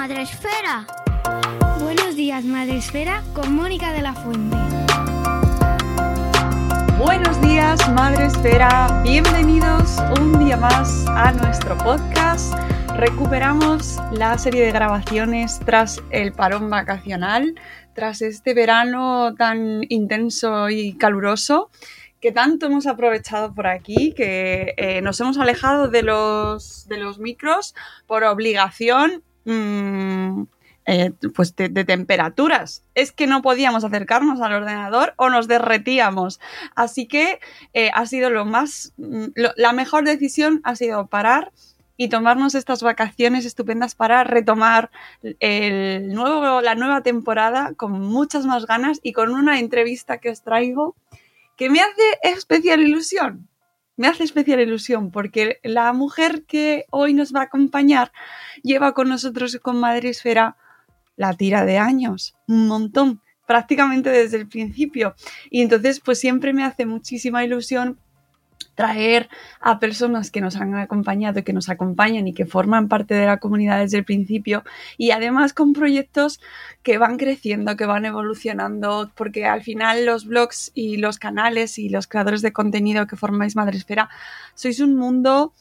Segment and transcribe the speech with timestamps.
[0.00, 0.86] Días, Madre Esfera.
[1.80, 4.56] Buenos días, Madre Esfera, con Mónica de la Fuente.
[6.98, 9.02] Buenos días, Madre Esfera.
[9.02, 12.54] Bienvenidos un día más a nuestro podcast.
[12.96, 17.54] Recuperamos la serie de grabaciones tras el parón vacacional,
[17.94, 21.70] tras este verano tan intenso y caluroso
[22.20, 27.18] que tanto hemos aprovechado por aquí, que eh, nos hemos alejado de los, de los
[27.18, 27.74] micros
[28.06, 29.22] por obligación.
[29.44, 30.42] Mmm,
[31.34, 32.82] pues de, temperaturas.
[32.94, 36.40] Es que no podíamos acercarnos al ordenador o nos derretíamos.
[36.74, 37.40] Así que
[37.74, 41.52] eh, ha sido lo más, lo, la mejor decisión ha sido parar
[41.96, 44.90] y tomarnos estas vacaciones estupendas para retomar
[45.38, 50.42] el nuevo, la nueva temporada con muchas más ganas y con una entrevista que os
[50.42, 50.96] traigo
[51.56, 53.49] que me hace especial ilusión.
[54.00, 58.12] Me hace especial ilusión porque la mujer que hoy nos va a acompañar
[58.62, 60.56] lleva con nosotros con Madre Esfera
[61.16, 65.14] la tira de años, un montón, prácticamente desde el principio.
[65.50, 68.00] Y entonces, pues siempre me hace muchísima ilusión
[68.80, 69.28] traer
[69.60, 73.26] a personas que nos han acompañado y que nos acompañan y que forman parte de
[73.26, 74.64] la comunidad desde el principio.
[74.96, 76.40] Y además con proyectos
[76.82, 81.90] que van creciendo, que van evolucionando, porque al final los blogs y los canales y
[81.90, 84.08] los creadores de contenido que formáis Madresfera
[84.54, 85.52] sois un mundo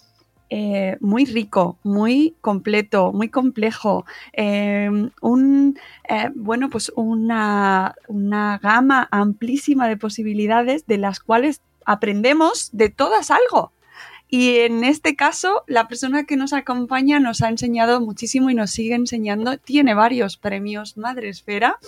[0.50, 4.90] eh, muy rico, muy completo, muy complejo, eh,
[5.22, 5.78] un,
[6.08, 13.31] eh, bueno, pues una, una gama amplísima de posibilidades de las cuales aprendemos de todas
[13.31, 13.73] algo.
[14.27, 18.69] Y en este caso, la persona que nos acompaña nos ha enseñado muchísimo y nos
[18.69, 19.57] sigue enseñando.
[19.57, 21.79] Tiene varios premios Madresfera.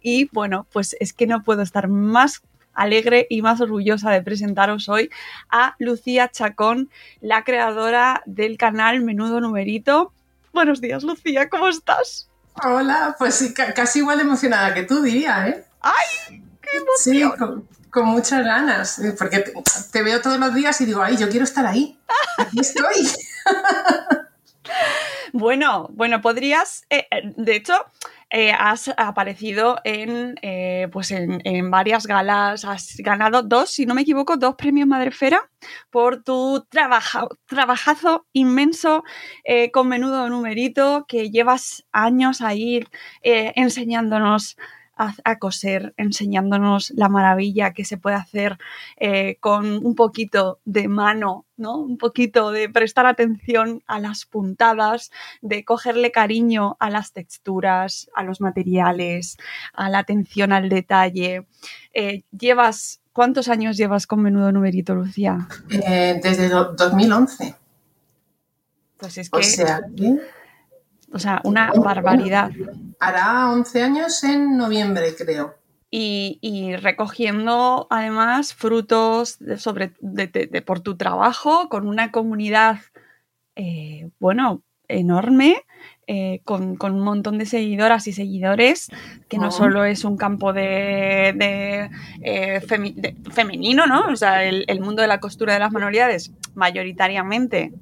[0.00, 2.40] Y bueno, pues es que no puedo estar más
[2.72, 5.10] alegre y más orgullosa de presentaros hoy
[5.50, 6.88] a Lucía Chacón,
[7.20, 10.14] la creadora del canal Menudo Numerito.
[10.54, 12.30] Buenos días, Lucía, ¿cómo estás?
[12.64, 15.64] Hola, pues casi igual emocionada que tú, diría, ¿eh?
[15.82, 16.42] ¡Ay!
[16.62, 17.68] ¡Qué emoción!
[17.68, 19.44] Sí, con, muchas ganas, porque
[19.92, 21.98] te, veo todos los días y digo, ay, yo quiero estar ahí.
[22.38, 23.08] Aquí estoy.
[25.32, 27.06] bueno, bueno, podrías, eh,
[27.36, 27.74] de hecho,
[28.32, 34.02] eh, has aparecido en, eh, pues en, varias galas, has ganado dos, si no me
[34.02, 35.50] equivoco, dos premios Madrefera
[35.90, 39.02] por tu trabaja, trabajazo inmenso
[39.42, 42.84] eh, con menudo numerito que llevas años ahí
[43.22, 44.56] eh, enseñándonos
[45.00, 48.58] a, a, coser, enseñándonos la maravilla que se puede hacer
[48.98, 51.78] eh, con un poquito de mano, ¿no?
[51.78, 55.10] Un poquito de prestar atención a las puntadas,
[55.40, 59.38] de cogerle cariño a las texturas, a los materiales,
[59.72, 61.46] a la atención al detalle.
[61.94, 65.48] Eh, llevas, ¿cuántos años llevas con menudo numerito, Lucía?
[65.70, 67.54] Eh, desde do 2011.
[68.98, 69.38] Pues es que...
[69.38, 70.20] O sea, ¿qué?
[71.12, 72.50] O sea, una barbaridad.
[72.98, 75.54] Hará 11 años en noviembre, creo.
[75.90, 82.12] Y, y recogiendo además frutos de, sobre, de, de, de, por tu trabajo con una
[82.12, 82.78] comunidad,
[83.56, 85.64] eh, bueno, enorme.
[86.12, 88.90] Eh, con, un montón de seguidoras y seguidores,
[89.28, 89.52] que no oh.
[89.52, 91.88] solo es un campo de,
[92.20, 92.60] eh,
[93.30, 94.08] femenino, ¿no?
[94.08, 97.72] O sea, el, mundo de la costura de las manualidades mayoritariamente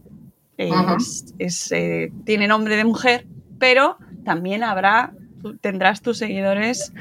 [2.25, 3.27] tiene nombre de mujer,
[3.59, 5.13] pero también habrá,
[5.61, 6.93] tendrás tus seguidores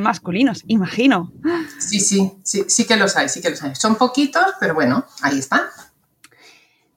[0.00, 1.30] masculinos, imagino.
[1.78, 3.74] Sí, sí, sí, sí que los hay, sí que los hay.
[3.74, 5.62] Son poquitos, pero bueno, ahí están.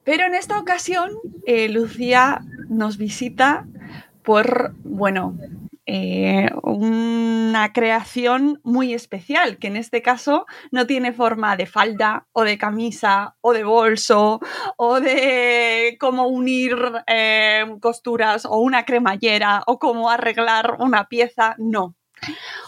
[0.07, 1.11] Pero en esta ocasión,
[1.45, 3.65] eh, Lucía nos visita
[4.23, 5.37] por, bueno,
[5.89, 12.43] eh, una creación muy especial, que en este caso no tiene forma de falda o
[12.43, 14.41] de camisa o de bolso
[14.75, 16.75] o de cómo unir
[17.07, 21.95] eh, costuras o una cremallera o cómo arreglar una pieza, no.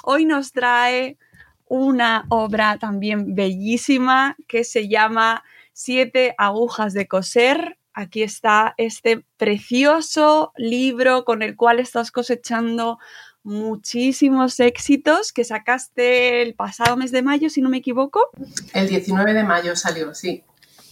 [0.03, 1.17] Hoy nos trae
[1.65, 5.43] una obra también bellísima que se llama
[5.73, 7.78] siete agujas de coser.
[7.93, 12.99] Aquí está este precioso libro con el cual estás cosechando
[13.43, 18.29] muchísimos éxitos que sacaste el pasado mes de mayo, si no me equivoco.
[18.73, 20.43] El 19 de mayo salió, sí.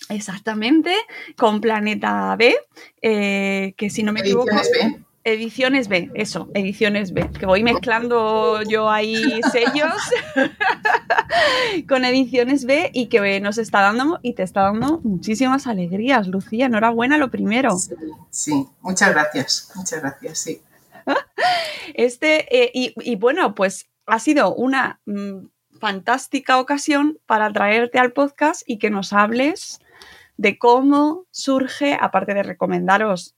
[0.10, 0.94] Exactamente,
[1.36, 2.58] con Planeta B,
[3.02, 4.56] eh, que si no me equivoco...
[5.28, 9.94] Ediciones B, eso, ediciones B, que voy mezclando yo ahí sellos
[11.90, 16.68] con ediciones B y que nos está dando y te está dando muchísimas alegrías, Lucía.
[16.68, 17.78] Enhorabuena lo primero.
[18.30, 20.62] Sí, muchas gracias, muchas gracias, sí.
[21.94, 25.48] Este, eh, y, bueno, pues ha sido una mm,
[25.78, 29.82] fantástica ocasión para traerte al podcast y que nos hables
[30.38, 33.37] de cómo surge, aparte de recomendaros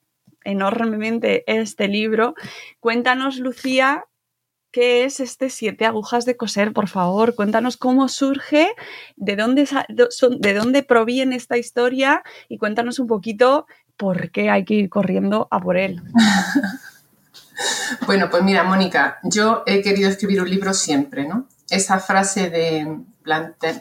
[0.50, 2.36] enormemente este libro.
[2.80, 4.06] Cuéntanos, Lucía,
[4.72, 6.74] ¿qué es este Siete agujas de coser?
[6.74, 8.69] Por favor, cuéntanos cómo surge,
[9.16, 13.68] de dónde, de dónde proviene esta historia y cuéntanos un poquito
[13.98, 16.01] por qué hay que ir corriendo a por él.
[18.06, 21.48] Bueno, pues mira, Mónica, yo he querido escribir un libro siempre, ¿no?
[21.69, 23.00] Esa frase de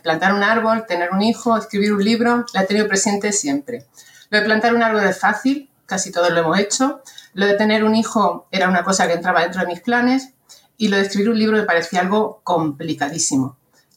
[0.03, 3.87] plantar un árbol, tener un hijo, escribir un libro, la he tenido presente siempre.
[4.31, 7.03] Lo de plantar un árbol es fácil, casi todos lo hemos hecho.
[7.33, 10.35] Lo de tener un hijo era una cosa que entraba dentro de mis planes
[10.77, 13.57] y lo de escribir un libro me parecía algo complicadísimo.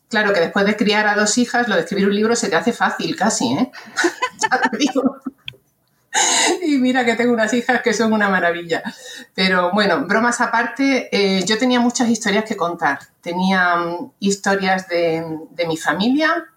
[0.09, 2.55] Claro que después de criar a dos hijas, lo de escribir un libro se te
[2.55, 3.71] hace fácil casi, ¿eh?
[6.61, 8.83] Y mira que tengo unas hijas que son una maravilla.
[9.33, 12.99] Pero bueno, bromas aparte, eh, yo tenía muchas historias que contar.
[13.21, 16.47] Tenía mm, historias de, de, mi familia,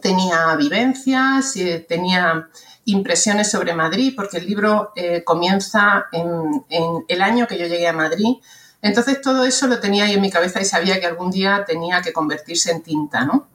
[0.00, 2.48] tenía vivencias, eh, tenía
[2.92, 6.64] impresiones sobre Madrid, porque el libro eh, comienza en,
[7.08, 8.36] el año que yo llegué a Madrid.
[8.82, 12.00] Entonces todo eso lo tenía ahí en mi cabeza y sabía que algún día tenía
[12.02, 13.48] que convertirse en tinta, ¿no?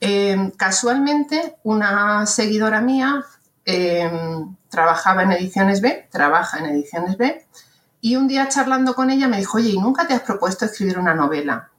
[0.00, 3.24] Eh, casualmente, una seguidora mía
[3.64, 4.10] eh,
[4.68, 7.46] trabajaba en Ediciones B, trabaja en Ediciones B,
[8.00, 10.98] y un día charlando con ella me dijo, oye, ¿y nunca te has propuesto escribir
[10.98, 11.70] una novela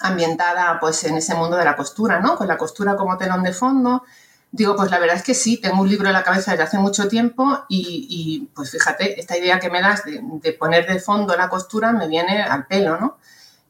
[0.00, 2.36] ambientada pues en ese mundo de la costura, ¿no?
[2.36, 4.04] Con la costura como telón de fondo
[4.56, 6.78] Digo, pues la verdad es que sí, tengo un libro en la cabeza desde hace
[6.78, 11.48] mucho tiempo y, pues fíjate, esta idea que me das de, poner de fondo la
[11.48, 13.18] costura me viene al pelo, ¿no?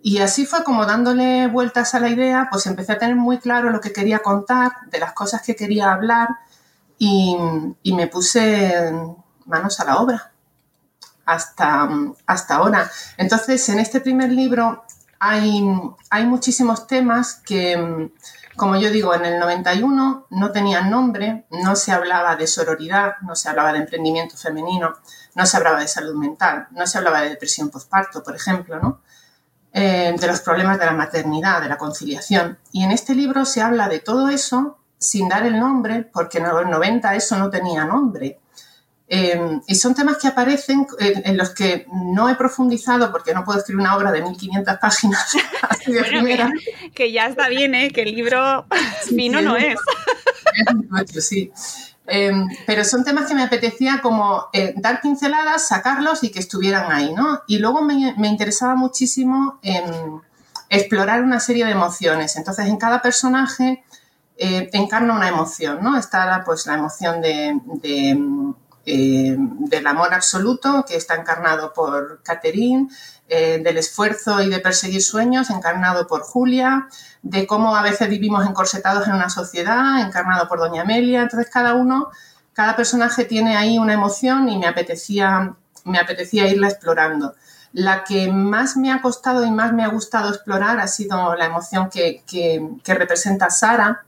[0.02, 3.70] Y así fue como dándole vueltas a la idea, pues empecé a tener muy claro
[3.70, 6.28] lo que quería contar, de las cosas que quería hablar
[6.98, 7.34] y,
[7.84, 8.92] me puse
[9.46, 10.32] manos a la obra
[11.24, 11.88] hasta,
[12.26, 12.90] hasta ahora.
[13.16, 14.84] Entonces, en este primer libro
[15.18, 15.64] hay,
[16.10, 18.10] hay muchísimos temas que
[18.56, 23.34] como yo digo, en el 91 no tenían nombre, no se hablaba de sororidad, no
[23.34, 24.94] se hablaba de emprendimiento femenino,
[25.34, 29.00] no se hablaba de salud mental, no se hablaba de depresión postparto, por ejemplo, ¿no?
[29.72, 32.58] Eh, de los problemas de la maternidad, de la conciliación.
[32.70, 36.44] Y en este libro se habla de todo eso sin dar el nombre, porque en
[36.44, 38.38] los 90 eso no tenía nombre.
[39.16, 43.60] Em, y son temas que aparecen en, los que no he profundizado porque no puedo
[43.60, 45.36] escribir una obra de 1500 páginas
[45.68, 46.50] así de primera.
[46.92, 47.92] Que, ya está bien, ¿eh?
[47.92, 48.66] que el libro
[49.08, 49.78] fino no es.
[51.24, 51.52] sí.
[52.08, 56.90] Em, pero son temas que me apetecía como eh, dar pinceladas, sacarlos y que estuvieran
[56.90, 57.42] ahí, ¿no?
[57.46, 59.60] Y luego me, me interesaba muchísimo
[60.70, 62.34] explorar una serie de emociones.
[62.34, 63.84] Entonces, en cada personaje
[64.36, 65.96] eh, encarna una emoción, ¿no?
[65.96, 67.60] Está pues la emoción de
[68.86, 72.88] eh, del amor absoluto, que está encarnado por Catherine,
[73.26, 76.88] eh, del esfuerzo y de perseguir sueños, encarnado por Julia,
[77.22, 81.22] de cómo a veces vivimos encorsetados en una sociedad, encarnado por Doña Amelia.
[81.22, 82.10] Entonces, cada uno,
[82.52, 87.34] cada personaje tiene ahí una emoción y me apetecía, me apetecía irla explorando.
[87.72, 91.46] La que más me ha costado y más me ha gustado explorar ha sido la
[91.46, 94.04] emoción que, que, que representa Sara,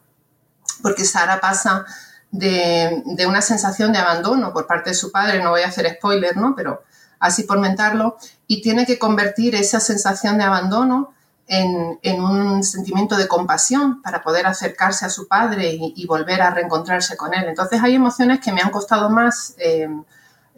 [0.82, 1.86] porque Sara pasa
[2.30, 6.36] de, una sensación de abandono por parte de su padre, no voy a hacer spoiler,
[6.36, 6.54] ¿no?
[6.54, 6.82] Pero
[7.18, 8.16] así por mentarlo,
[8.46, 11.14] y tiene que convertir esa sensación de abandono
[11.48, 16.42] en, en un sentimiento de compasión para poder acercarse a su padre y, y, volver
[16.42, 17.44] a reencontrarse con él.
[17.46, 19.88] Entonces hay emociones que me han costado más eh,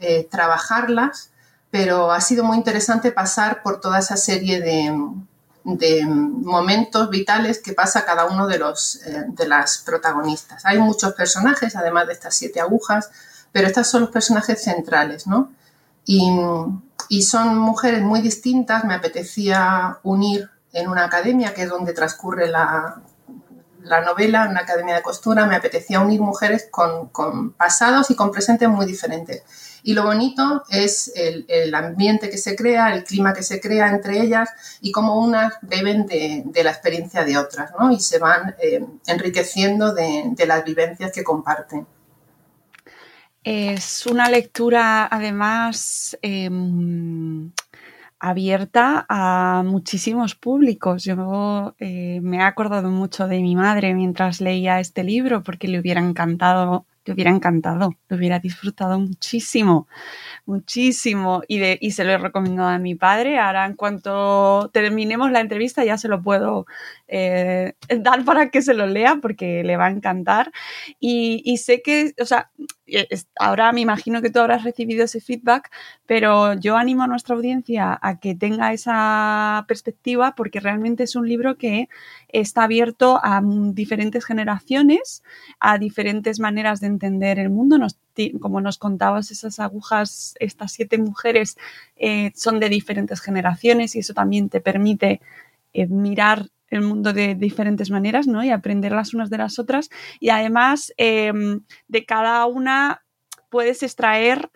[0.01, 1.31] eh, trabajarlas,
[1.71, 4.97] pero ha sido muy interesante pasar por toda esa serie de,
[5.65, 10.65] de momentos vitales que pasa cada uno de, los, eh, de las protagonistas.
[10.65, 13.11] Hay muchos personajes, además de estas siete agujas,
[13.53, 15.51] pero estos son los personajes centrales, ¿no?
[16.05, 16.31] Y,
[17.09, 18.85] y, son mujeres muy distintas.
[18.85, 23.03] Me apetecía unir en una academia, que es donde transcurre la,
[23.83, 28.31] la novela, una academia de costura, me apetecía unir mujeres con, con pasados y con
[28.31, 29.43] presentes muy diferentes.
[29.83, 34.21] Y lo bonito es el, ambiente que se crea, el clima que se crea entre
[34.21, 34.49] ellas
[34.81, 37.93] y cómo unas beben de, la experiencia de otras ¿no?
[37.93, 41.87] y se van eh, enriqueciendo de, las vivencias que comparten.
[43.45, 46.51] Es una lectura además eh,
[48.21, 51.05] abierta a muchísimos públicos.
[51.05, 55.79] Yo eh, me he acordado mucho de mi madre mientras leía este libro porque le
[55.79, 59.89] hubiera encantado le hubiera encantado, lo hubiera disfrutado muchísimo,
[60.45, 61.43] muchísimo.
[61.49, 63.39] Y, de, y se lo he recomendado a mi padre.
[63.39, 66.67] Ahora, en cuanto terminemos la entrevista, ya se lo puedo
[67.07, 70.53] eh, dar para que se lo lea porque le va a encantar.
[71.01, 72.51] Y, y sé que, o sea,
[73.39, 75.71] ahora me imagino que tú habrás recibido ese feedback,
[76.07, 81.29] pero yo animo a nuestra audiencia a que tenga esa perspectiva porque realmente es un
[81.29, 81.89] libro que
[82.29, 85.23] está abierto a diferentes generaciones,
[85.61, 87.79] a diferentes maneras de entender el mundo.
[88.41, 91.57] Como nos contabas, esas agujas, estas siete mujeres
[91.97, 95.21] eh, son de diferentes generaciones y eso también te permite
[95.73, 98.45] eh, mirar el mundo de diferentes maneras, ¿no?
[98.45, 99.89] Y aprender las unas de las otras.
[100.21, 101.33] Y además, eh,
[101.89, 103.03] de cada una
[103.49, 104.51] puedes extraer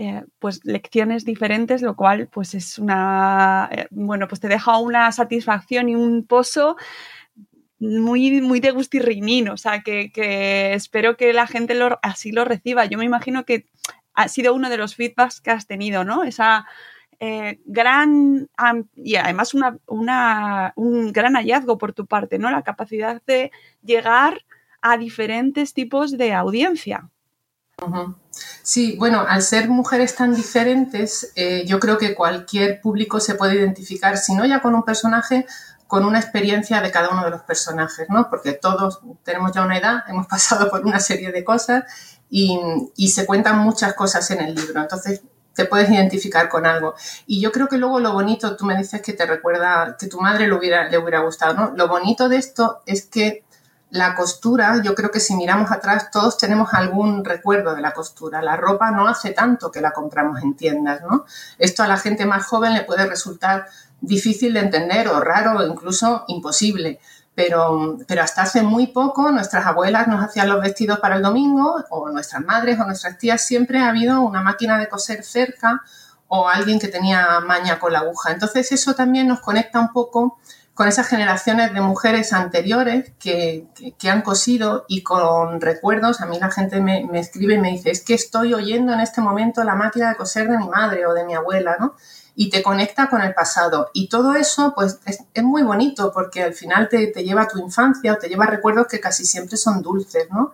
[0.00, 5.10] eh, pues lecciones diferentes, lo cual pues es una, eh, bueno, pues te deja una
[5.10, 6.76] satisfacción y un pozo
[7.80, 12.44] muy, muy de gustirrinín, o sea, que, que espero que la gente lo, así lo
[12.44, 12.84] reciba.
[12.86, 13.66] Yo me imagino que
[14.14, 16.22] ha sido uno de los feedbacks que has tenido, ¿no?
[16.22, 16.66] Esa
[17.20, 18.48] eh, gran
[18.94, 22.50] y además una, un gran hallazgo por tu parte, ¿no?
[22.50, 23.50] La capacidad de
[23.82, 24.44] llegar
[24.80, 27.10] a diferentes tipos de audiencia.
[28.62, 33.56] Sí, bueno, al ser mujeres tan diferentes, eh, yo creo que cualquier público se puede
[33.56, 35.46] identificar, si no ya con un personaje,
[35.86, 38.28] con una experiencia de cada uno de los personajes, ¿no?
[38.28, 41.84] Porque todos tenemos ya una edad, hemos pasado por una serie de cosas
[42.30, 42.60] y,
[42.96, 44.80] y se cuentan muchas cosas en el libro.
[44.80, 45.22] Entonces,
[45.58, 46.94] te puedes identificar con algo.
[47.26, 50.20] Y yo creo que luego lo bonito, tú me dices que te recuerda que tu
[50.20, 51.72] madre le hubiera, le hubiera gustado, ¿no?
[51.74, 53.44] Lo bonito de esto es que
[53.90, 58.40] la costura, yo creo que si miramos atrás, todos tenemos algún recuerdo de la costura.
[58.40, 61.24] La ropa no hace tanto que la compramos en tiendas, ¿no?
[61.58, 63.66] Esto a la gente más joven le puede resultar
[64.00, 67.00] difícil de entender o raro o incluso imposible
[67.38, 71.84] pero, pero hasta hace muy poco nuestras abuelas nos hacían los vestidos para el domingo,
[71.88, 75.80] o nuestras madres o nuestras tías, siempre ha habido una máquina de coser cerca
[76.26, 78.32] o alguien que tenía maña con la aguja.
[78.32, 80.40] Entonces eso también nos conecta un poco
[80.74, 86.20] con esas generaciones de mujeres anteriores que, que, han cosido y con recuerdos.
[86.20, 88.98] A mí la gente me, me, escribe y me dice, es que estoy oyendo en
[88.98, 91.94] este momento la máquina de coser de mi madre o de mi abuela, ¿no?
[92.40, 93.90] Y te conecta con el pasado.
[93.92, 97.58] Y todo eso, pues, es, muy bonito porque al final te, te, lleva a tu
[97.58, 100.52] infancia o te lleva a recuerdos que casi siempre son dulces, ¿no?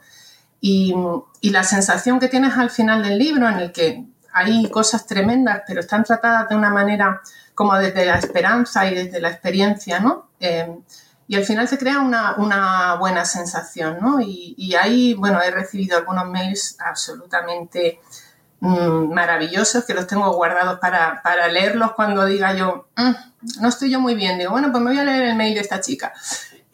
[0.62, 0.94] Y,
[1.42, 5.60] y, la sensación que tienes al final del libro, en el que hay cosas tremendas,
[5.66, 7.20] pero están tratadas de una manera
[7.54, 10.28] como desde la esperanza y desde la experiencia, ¿no?
[10.40, 10.74] Eh,
[11.28, 14.22] y al final se crea una, una buena sensación, ¿no?
[14.22, 18.00] Y, y, ahí, bueno, he recibido algunos mails absolutamente
[18.64, 23.12] mmm, maravillosos que los tengo guardados para, para leerlos cuando diga yo, mmm,
[23.60, 24.38] no estoy yo muy bien.
[24.38, 26.12] Digo, bueno, pues me voy a leer el mail de esta chica.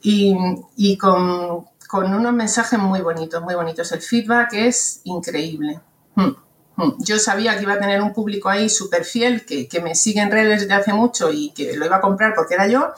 [0.01, 0.37] Y,
[0.77, 3.91] y con, con, unos mensajes muy bonitos, muy bonitos.
[3.91, 5.81] El feedback es increíble.
[6.15, 6.31] Mm,
[6.77, 6.95] mm.
[7.01, 10.21] Yo sabía que iba a tener un público ahí súper fiel, que, que me sigue
[10.21, 12.93] en redes desde hace mucho y que lo iba a comprar porque era yo,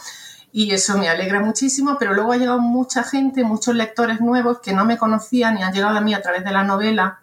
[0.52, 4.74] y eso me alegra muchísimo, pero luego ha llegado mucha gente, muchos lectores nuevos que
[4.74, 7.20] no me conocían y han llegado a mí a través de la novela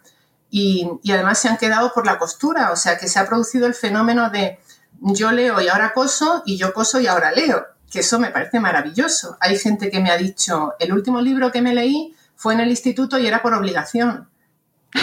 [0.50, 3.66] y, y, además se han quedado por la costura, o sea que se ha producido
[3.66, 4.58] el fenómeno de
[5.00, 8.60] yo leo y ahora coso y yo coso y ahora leo, que eso me parece
[8.60, 9.36] maravilloso.
[9.40, 12.70] Hay gente que me ha dicho, el último libro que me leí fue en el
[12.70, 14.28] instituto y era por obligación.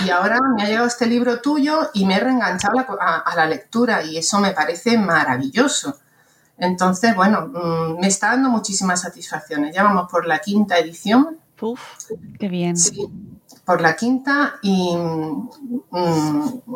[0.05, 3.45] Y ahora me ha llegado este libro tuyo y me he reenganchado a, a la
[3.45, 5.97] lectura y eso me parece maravilloso.
[6.57, 9.75] Entonces, bueno, mmm, me está dando muchísimas satisfacciones.
[9.75, 11.37] Ya vamos por la quinta edición.
[11.61, 11.81] Uf,
[12.39, 12.77] qué bien.
[12.77, 13.07] Sí,
[13.67, 15.49] por la quinta y mm,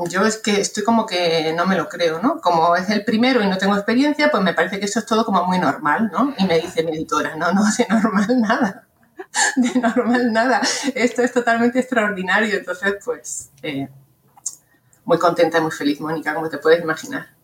[0.10, 2.42] yo es que estoy como que no me lo creo, ¿no?
[2.42, 5.24] Como es el primero y no tengo experiencia, pues me parece que eso es todo
[5.24, 6.34] como muy normal, ¿no?
[6.38, 8.88] Y me dice mi editora, no, no, de normal nada,
[9.56, 10.60] de normal nada,
[10.94, 13.88] esto es totalmente extraordinario, entonces pues eh,
[15.06, 17.41] muy contenta y muy feliz, Mónica, como te puedes imaginar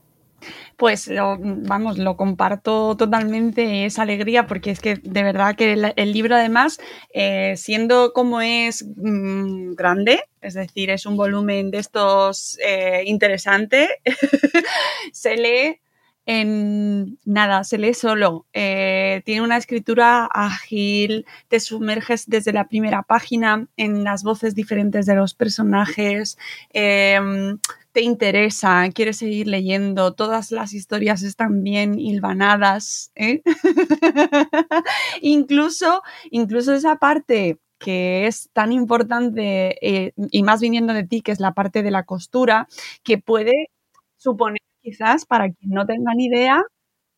[0.77, 6.13] pues lo, vamos, lo comparto totalmente esa alegría porque es que de verdad que el,
[6.13, 6.79] libro además,
[7.13, 13.89] eh, siendo como es mm, grande, es decir, es un volumen de estos eh, interesante,
[15.11, 15.79] se lee
[16.27, 18.45] en nada, se lee solo.
[18.53, 25.05] Eh, tiene una escritura ágil, te sumerges desde la primera página en las voces diferentes
[25.05, 26.37] de los personajes,
[26.73, 27.57] em,
[27.97, 33.11] te interesa, quieres seguir leyendo, todas las historias están bien hilvanadas.
[33.15, 33.41] ¿eh?
[35.23, 41.31] incluso, incluso esa parte que es tan importante eh, y más viniendo de ti, que
[41.31, 42.67] es la parte de la costura,
[43.01, 43.71] que puede
[44.17, 46.61] suponer quizás para quien no tenga ni idea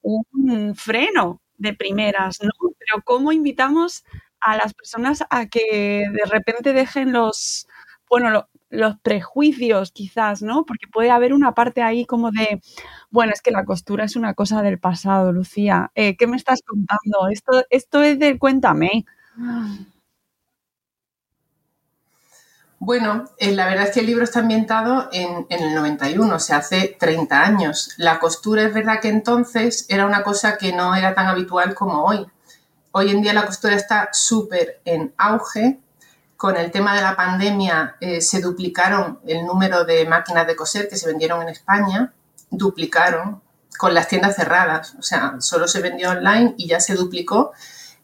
[0.01, 2.51] un freno de primeras, ¿no?
[2.79, 4.05] Pero ¿cómo invitamos
[4.39, 7.67] a las personas a que de repente dejen los,
[8.09, 10.65] bueno, los prejuicios quizás, ¿no?
[10.65, 12.61] Porque puede haber una parte ahí como de,
[13.09, 15.91] bueno, es que la costura es una cosa del pasado, Lucía.
[15.95, 17.29] Eh, ¿Qué me estás contando?
[17.31, 19.05] Esto, esto es de cuéntame.
[22.81, 26.39] Bueno, eh, la verdad es que el libro está ambientado en, en, el 91, o
[26.39, 27.93] sea, hace 30 años.
[27.97, 32.03] La costura es verdad que entonces era una cosa que no era tan habitual como
[32.05, 32.25] hoy.
[32.91, 35.79] Hoy en día la costura está súper en auge,
[36.39, 40.87] con el tema de la pandemia eh, se duplicaron el número de máquinas de coser
[40.87, 42.13] que se vendieron en España,
[42.49, 43.41] duplicaron
[43.77, 47.51] con las tiendas cerradas, o sea, solo se vendió online y ya se duplicó.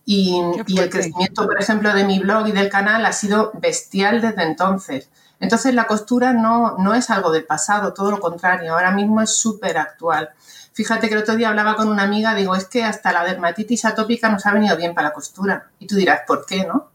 [0.03, 0.41] Y,
[0.77, 5.09] el crecimiento, por ejemplo, de mi blog y del canal ha sido bestial desde entonces.
[5.39, 9.29] Entonces la costura no, no es algo del pasado, todo lo contrario, ahora mismo es
[9.29, 10.31] súper actual.
[10.73, 13.85] Fíjate que el otro día hablaba con una amiga, digo, es que hasta la dermatitis
[13.85, 15.69] atópica nos ha venido bien para la costura.
[15.79, 16.94] Y tú dirás, ¿por qué no?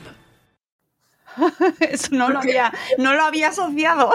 [1.79, 4.11] Eso no lo, había, no lo había asociado.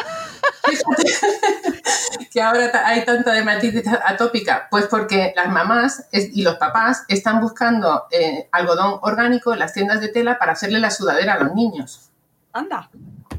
[2.33, 8.07] que ahora hay tanta dermatitis atópica, pues porque las mamás y los papás están buscando
[8.11, 12.11] eh, algodón orgánico en las tiendas de tela para hacerle la sudadera a los niños.
[12.52, 12.88] Anda.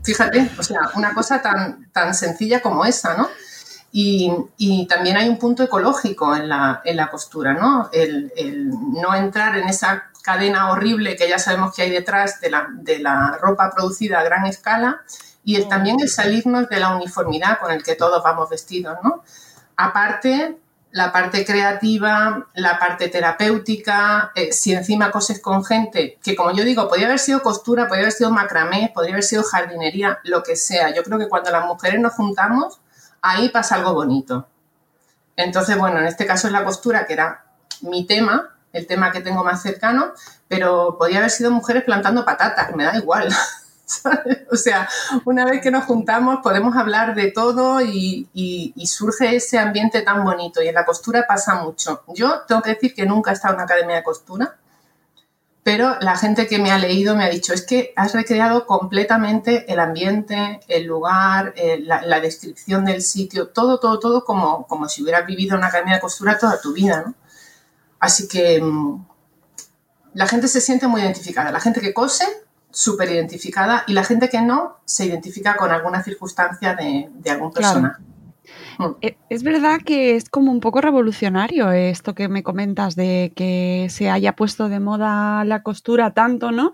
[0.03, 3.27] Fíjate, o sea, una cosa tan, tan sencilla como esa, ¿no?
[3.91, 7.89] Y, y, también hay un punto ecológico en la, en la costura, ¿no?
[7.91, 12.49] El, el, no entrar en esa cadena horrible que ya sabemos que hay detrás de
[12.49, 15.01] la, de la ropa producida a gran escala
[15.45, 19.23] y el, también el salirnos de la uniformidad con el que todos vamos vestidos, ¿no?
[19.77, 20.57] Aparte,
[20.91, 26.65] la parte creativa, la parte terapéutica, eh, si encima coses con gente que, como yo
[26.65, 30.57] digo, podría haber sido costura, podría haber sido macramé, podría haber sido jardinería, lo que
[30.57, 30.93] sea.
[30.93, 32.81] Yo creo que cuando las mujeres nos juntamos,
[33.21, 34.45] ahí pasa algo bonito.
[35.37, 37.45] Entonces, bueno, en este caso es la costura, que era
[37.79, 40.13] mi tema, el tema que tengo más cercano,
[40.47, 43.29] pero podía haber sido mujeres plantando patatas, me da igual.
[44.51, 44.89] O sea,
[45.23, 48.27] una vez que nos juntamos podemos hablar de todo y,
[48.85, 52.03] surge ese ambiente tan bonito y en la costura pasa mucho.
[52.07, 54.57] Yo tengo que decir que nunca he estado en una academia de costura,
[55.63, 59.71] pero la gente que me ha leído me ha dicho, es que has recreado completamente
[59.71, 65.03] el ambiente, el lugar, eh, la, descripción del sitio, todo, todo, todo como, como si
[65.03, 67.15] hubieras vivido en una academia de costura toda tu vida, ¿no?
[67.99, 69.05] Así que mm,
[70.13, 71.51] la gente se siente muy identificada.
[71.51, 72.25] La gente que cose,
[72.71, 77.51] súper identificada, y la gente que no, se identifica con alguna circunstancia de, de algún
[77.51, 78.01] personaje.
[78.77, 78.85] Mm.
[79.01, 83.87] Eh, es verdad que es como un poco revolucionario esto que me comentas de que
[83.89, 86.71] se haya puesto de moda la costura tanto, ¿no?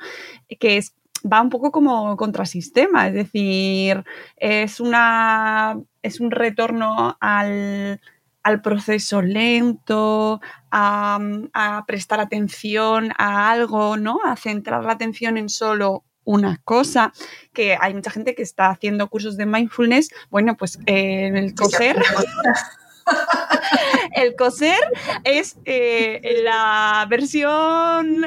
[0.59, 0.93] Que es,
[1.31, 4.03] va un poco como contrasistema, es decir,
[4.37, 8.01] es una es un retorno al,
[8.43, 14.19] al proceso lento, a, prestar atención a algo, ¿no?
[14.23, 17.11] A centrar la atención en solo una cosa,
[17.53, 22.01] que hay mucha gente que está haciendo cursos de mindfulness, bueno, pues eh, el coser,
[24.15, 24.79] el coser
[25.25, 28.25] es eh, la versión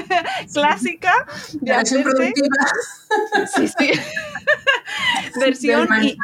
[0.52, 1.12] clásica
[1.52, 2.48] de La versión hacerse- productiva.
[3.54, 3.92] Sí, sí.
[5.38, 6.16] versión y-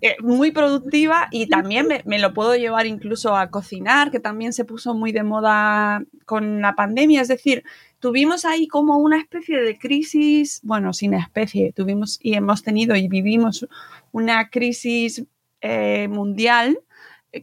[0.00, 4.52] eh, muy productiva y también me, me lo puedo llevar incluso a cocinar, que también
[4.52, 7.20] se puso muy de moda con la pandemia.
[7.20, 7.62] Es decir,
[8.00, 13.08] tuvimos ahí como una especie de crisis, bueno, sin especie, tuvimos y hemos tenido y
[13.08, 13.66] vivimos
[14.12, 15.24] una crisis
[15.60, 16.80] eh, mundial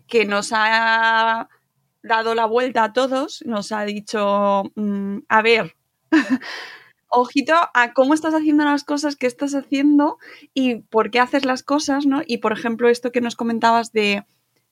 [0.07, 1.47] que nos ha
[2.03, 5.75] dado la vuelta a todos, nos ha dicho, mm, a ver,
[7.09, 10.17] ojito a cómo estás haciendo las cosas, qué estás haciendo
[10.53, 12.21] y por qué haces las cosas, ¿no?
[12.25, 14.25] Y por ejemplo, esto que nos comentabas de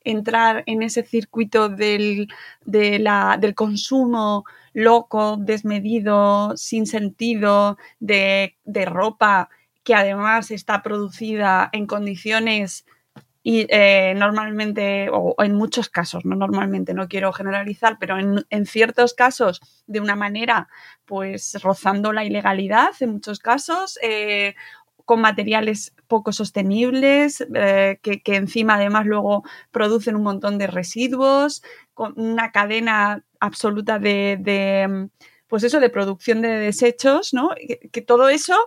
[0.03, 2.29] entrar en ese circuito del,
[2.65, 9.49] del consumo loco, desmedido, sin sentido, de, de ropa
[9.83, 12.85] que además está producida en condiciones
[13.49, 18.65] y eh, normalmente, o, en muchos casos, no normalmente, no quiero generalizar, pero en, en
[18.65, 20.67] ciertos casos de una manera,
[21.05, 24.55] pues rozando la ilegalidad en muchos casos, eh,
[25.05, 31.63] con materiales poco sostenibles, eh, que, que encima además luego producen un montón de residuos,
[31.93, 35.07] con una cadena absoluta de, de,
[35.47, 37.51] pues eso, de producción de desechos, ¿no?
[37.93, 38.57] Que todo eso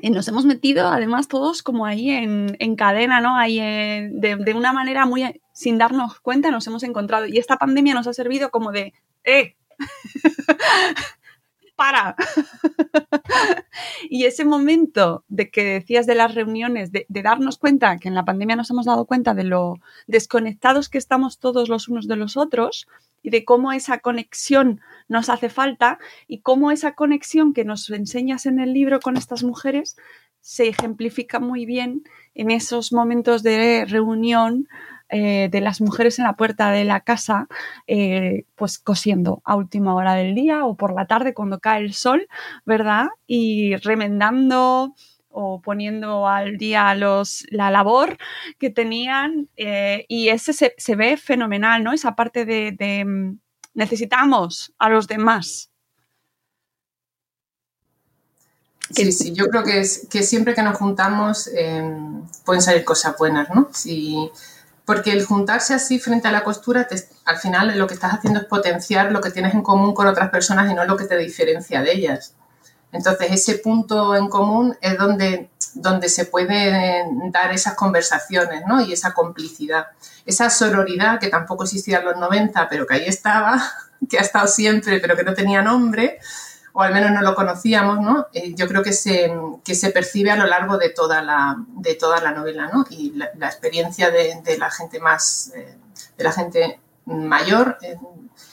[0.00, 3.36] y nos hemos metido además todos como ahí en, en cadena, ¿no?
[3.36, 7.26] Ahí en- de, de una manera muy sin darnos cuenta nos hemos encontrado.
[7.26, 8.92] Y esta pandemia nos ha servido como de,
[9.24, 9.56] ¡eh!
[11.76, 12.16] ¡Para!
[14.10, 18.24] y ese momento de que decías de las reuniones, de, darnos cuenta, que en la
[18.24, 19.74] pandemia nos hemos dado cuenta de lo
[20.06, 22.88] desconectados que estamos todos los unos de los otros
[23.22, 28.46] y de cómo esa conexión nos hace falta y cómo esa conexión que nos enseñas
[28.46, 29.96] en el libro con estas mujeres
[30.40, 34.68] se ejemplifica muy bien en esos momentos de reunión
[35.08, 37.46] eh, de las mujeres en la puerta de la casa,
[37.86, 41.94] eh, pues cosiendo a última hora del día o por la tarde cuando cae el
[41.94, 42.26] sol,
[42.64, 43.08] ¿verdad?
[43.26, 44.94] Y remendando
[45.28, 48.16] o poniendo al día los, la labor
[48.58, 51.92] que tenían eh, y ese se, se ve fenomenal, ¿no?
[51.92, 53.38] Esa parte de, de, mm,
[53.74, 55.70] necesitamos a los demás.
[58.90, 61.96] Sí, sí, yo creo que, es, que siempre que nos juntamos eh,
[62.44, 63.68] pueden salir cosas buenas, ¿no?
[63.72, 64.30] Sí,
[64.86, 66.88] porque el juntarse así frente a la costura,
[67.24, 70.30] al final lo que estás haciendo es potenciar lo que tienes en común con otras
[70.30, 72.34] personas y no lo que te diferencia de ellas.
[72.92, 78.80] Entonces, ese punto en común es donde, donde se pueden dar esas conversaciones, ¿no?
[78.80, 79.88] Y esa complicidad.
[80.24, 83.60] Esa sororidad que tampoco existía en los 90, pero que ahí estaba,
[84.08, 86.20] que ha estado siempre, pero que no tenía nombre,
[86.78, 88.26] o al menos no lo conocíamos, ¿no?
[88.34, 89.32] Eh, yo creo que se,
[89.64, 92.84] que se percibe a lo largo de toda la, de toda la novela, ¿no?
[92.90, 95.74] Y la, experiencia de, la gente más, eh,
[96.18, 97.96] de la gente mayor eh,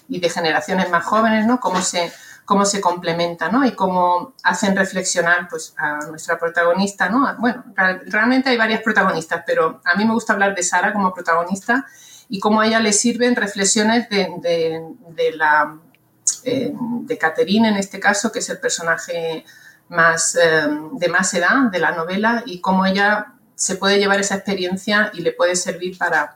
[0.07, 1.59] y de generaciones más jóvenes, ¿no?
[1.59, 2.13] Cómo se,
[2.45, 3.65] cómo se complementa, ¿no?
[3.65, 7.35] Y cómo hacen reflexionar, pues, a nuestra protagonista, ¿no?
[7.39, 11.13] Bueno, real- realmente hay varias protagonistas, pero a mí me gusta hablar de Sara como
[11.13, 11.85] protagonista
[12.29, 14.29] y cómo a ella le sirven reflexiones de,
[15.09, 15.75] de la
[16.43, 19.45] eh, de Catherine en este caso, que es el personaje
[19.89, 24.35] más, eh, de más edad de la novela y cómo ella se puede llevar esa
[24.35, 26.35] experiencia y le puede servir para,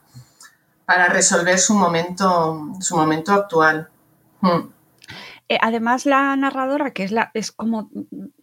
[0.86, 3.89] para resolver su momento, su momento actual.
[4.41, 4.69] Mm.
[5.50, 7.89] Eh, además, la narradora, que es la, es como,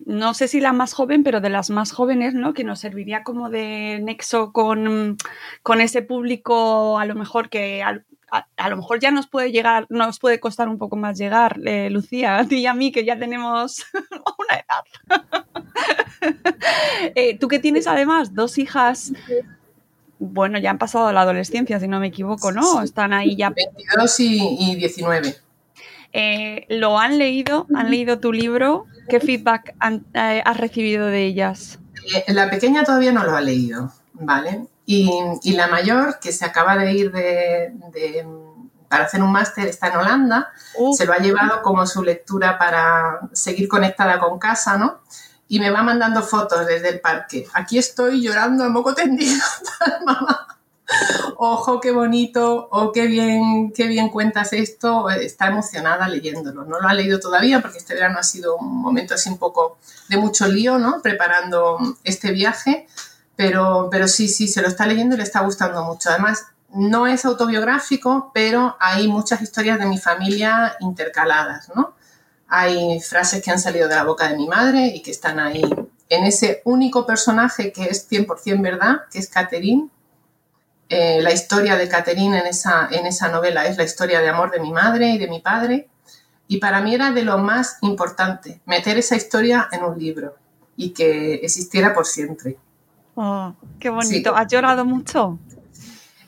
[0.07, 2.55] no sé si la más joven, pero de las más jóvenes, ¿no?
[2.55, 5.19] Que nos serviría como de nexo con,
[5.63, 7.83] con ese público, a lo mejor que
[8.37, 11.61] a, a lo mejor ya nos puede llegar, nos puede costar un poco más llegar,
[11.65, 13.85] eh, Lucía, a ti y a mí, que ya tenemos
[14.39, 15.45] una edad.
[17.15, 19.13] Eh, Tú que tienes además dos hijas,
[20.19, 22.83] bueno, ya han pasado la adolescencia, si no me equivoco, ¿no?
[22.83, 25.37] Están ahí ya 22 y, y 19.
[26.13, 28.87] eh, lo han leído, han leído tu libro.
[29.09, 31.79] ¿Qué feedback han- has recibido de ellas?
[32.29, 34.67] La pequeña todavía no lo ha leído, ¿vale?
[34.87, 35.11] Y,
[35.43, 38.27] y la mayor, que se acaba de ir de, de-
[38.89, 42.59] para hacer un máster, está en Holanda, Uh, se lo ha llevado como su lectura
[42.59, 45.01] para seguir conectada con casa, ¿no?
[45.49, 47.47] Y me va mandando fotos desde el parque.
[47.55, 49.41] Aquí estoy llorando a moco tendido,
[50.05, 50.47] mamá.
[51.37, 55.09] Ojo, qué bonito, o qué bien, qué bien cuentas esto.
[55.11, 56.65] Está emocionada leyéndolo.
[56.65, 59.79] No lo ha leído todavía porque este verano ha sido un momento así un poco
[60.09, 61.01] de mucho lío, ¿no?
[61.03, 62.87] Preparando este viaje.
[63.37, 66.11] Pero, pero sí, sí, se lo está leyendo y le está gustando mucho.
[66.11, 71.95] Además, no es autobiográfico, pero hay muchas historias de mi familia intercaladas, ¿no?
[72.49, 75.63] Hay frases que han salido de la boca de mi madre y que están ahí
[76.09, 79.89] en ese único personaje que es 100% verdad, que es Catherine,
[80.89, 84.51] Eh, la historia de Catherine en esa, en esa novela es la historia de amor
[84.51, 85.89] de mi madre y de mi padre.
[86.47, 90.37] Y para mí era de lo más importante, meter esa historia en un libro
[90.77, 92.59] y que existiera por siempre.
[93.15, 94.35] Oh, qué bonito.
[94.35, 95.39] ¿Has llorado mucho?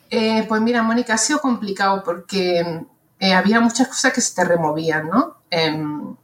[0.09, 2.85] Eh, pues mira, Mónica, ha sido complicado porque
[3.19, 5.37] eh, había muchas cosas que se te removían, ¿no?
[5.49, 6.15] Em,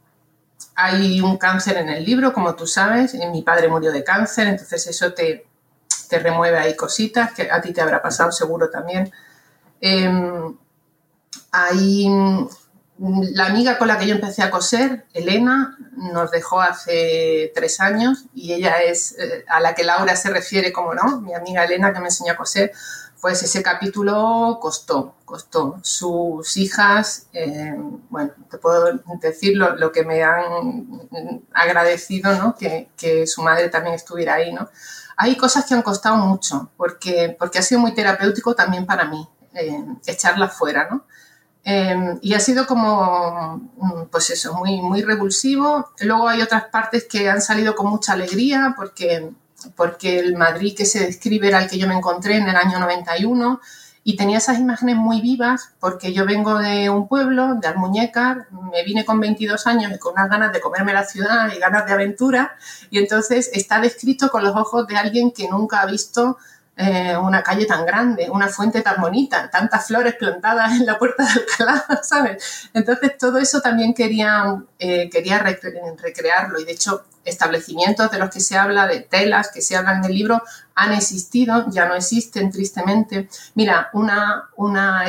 [0.74, 4.86] hay un cáncer en el libro, como tú sabes, mi padre murió de cáncer, entonces
[4.86, 5.46] eso te,
[6.08, 9.12] te remueve ahí cositas, que a ti te habrá pasado seguro también.
[9.80, 10.10] Eh,
[11.52, 12.06] hay
[12.98, 18.26] la amiga con la que yo empecé a coser, Elena, nos dejó hace tres años
[18.34, 21.92] y ella es eh, a la que Laura se refiere, como no, mi amiga Elena
[21.92, 22.72] que me enseñó a coser,
[23.20, 25.78] pues ese capítulo costó, costó.
[25.82, 27.74] Sus hijas, eh,
[28.10, 31.08] bueno, te puedo decir lo, que me han
[31.54, 32.54] agradecido, ¿no?
[32.54, 34.68] Que, que, su madre también estuviera ahí, ¿no?
[35.16, 39.26] Hay cosas que han costado mucho, porque, porque ha sido muy terapéutico también para mí,
[39.54, 41.06] eh, echarlas fuera, ¿no?
[41.64, 45.90] Eh, y ha sido como, mm, pues eso, muy, muy revulsivo.
[46.00, 49.32] Luego hay otras partes que han salido con mucha alegría, porque
[49.76, 52.78] porque el Madrid que se describe era el que yo me encontré en el año
[52.78, 53.60] 91
[54.06, 58.84] y tenía esas imágenes muy vivas porque yo vengo de un pueblo, de Almuñécar, me
[58.84, 61.92] vine con 22 años y con unas ganas de comerme la ciudad y ganas de
[61.92, 62.56] aventura
[62.90, 66.36] y entonces está descrito con los ojos de alguien que nunca ha visto
[66.76, 71.24] eh, una calle tan grande, una fuente tan bonita, tantas flores plantadas en la puerta
[71.24, 72.68] de Alcalá, ¿sabes?
[72.74, 78.40] Entonces todo eso también quería, eh, quería recrearlo y de hecho establecimientos de los que
[78.40, 80.42] se habla, de telas que se hablan en el libro,
[80.74, 83.28] han existido, ya no existen tristemente.
[83.54, 85.04] Mira, una, una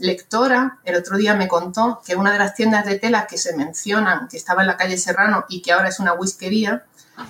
[0.00, 3.54] lectora el otro día me contó que una de las tiendas de telas que se
[3.54, 6.84] mencionan, que estaba en la calle Serrano y que ahora es una whiskería,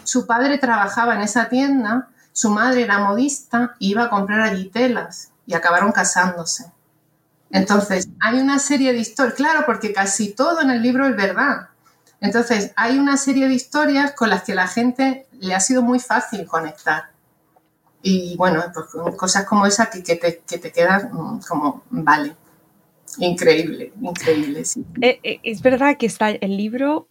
[0.04, 4.68] su padre trabajaba en esa tienda su madre era modista y iba a comprar allí
[4.68, 6.70] telas y acabaron casándose.
[7.50, 11.68] Entonces, hay una serie de historias, claro, porque casi todo en el libro es verdad.
[12.20, 16.00] Entonces, hay una serie de historias con las que la gente le ha sido muy
[16.00, 17.10] fácil conectar.
[18.00, 22.34] Y bueno, pues cosas como esa que, te, que quedan mm, como, vale,
[23.18, 24.62] increíble, increíble.
[25.02, 27.08] Eh, eh, es verdad que está el libro...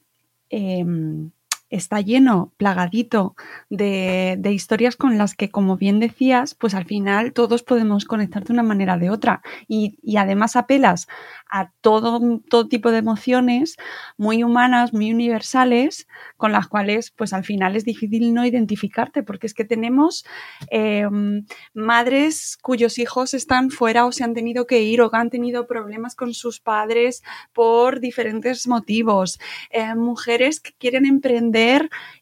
[0.49, 1.31] Em,
[1.71, 3.35] está lleno, plagadito
[3.69, 8.53] de, historias con las que, como bien decías, pues al final todos podemos conectar de
[8.53, 9.41] una manera o de otra.
[9.67, 11.07] Y, y además apelas
[11.49, 13.77] a todo, todo tipo de emociones
[14.17, 16.07] muy humanas, muy universales,
[16.37, 20.25] con las cuales pues al final es difícil no identificarte, porque es que tenemos
[20.69, 25.67] em, madres cuyos hijos están fuera o se han tenido que ir o han tenido
[25.67, 31.60] problemas con sus padres por diferentes motivos, eh, mujeres que quieren emprender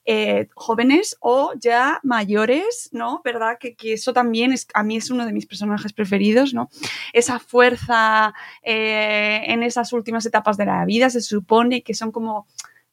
[0.06, 3.22] eh, jóvenes o ya mayores, ¿no?
[3.24, 3.58] ¿Verdad?
[3.60, 6.70] Que, eso también es, a mí es uno de mis personajes preferidos, ¿no?
[7.14, 12.48] Esa fuerza eh, en esas últimas etapas de la vida se supone que son como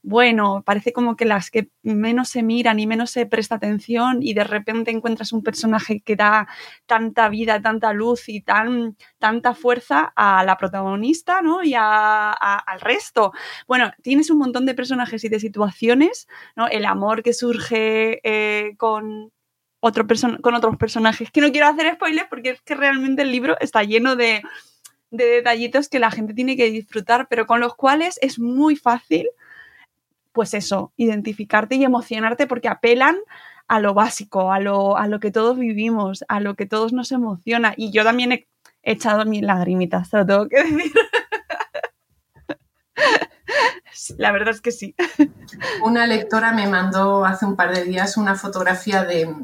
[0.06, 4.34] bueno, parece como que las que menos se miran y menos se presta atención y
[4.34, 6.46] de repente encuentras un personaje que da
[6.86, 11.64] tanta vida, tanta luz y tan, tanta fuerza a la protagonista, ¿no?
[11.64, 13.32] Y al resto.
[13.66, 16.68] Bueno, tienes un montón de personajes y de situaciones, ¿no?
[16.68, 19.32] El amor que surge eh, con,
[19.80, 20.06] otro
[20.40, 23.82] con otros personajes, que no quiero hacer spoilers porque es que realmente el libro está
[23.82, 24.40] lleno de,
[25.10, 29.26] de detallitos que la gente tiene que disfrutar, pero con los cuales es muy fácil
[30.36, 33.16] pues eso, identificarte y emocionarte porque apelan
[33.68, 37.10] a lo básico, a lo, a lo que todos vivimos, a lo que todos nos
[37.10, 37.72] emociona.
[37.74, 38.46] Y yo también he
[38.82, 40.92] echado mis lagrimitas, te lo tengo que decir.
[44.18, 44.94] La verdad es que sí.
[45.82, 49.34] Una lectora me mandó hace un par de días una fotografía de,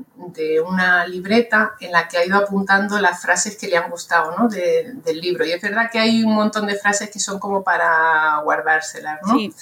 [0.66, 4.48] una libreta en la que ha ido apuntando las frases que le han gustado ¿no?
[4.48, 5.46] del libro.
[5.46, 9.37] Y es verdad que hay un montón de frases que son como para guardárselas, ¿no?
[9.37, 9.55] Sí.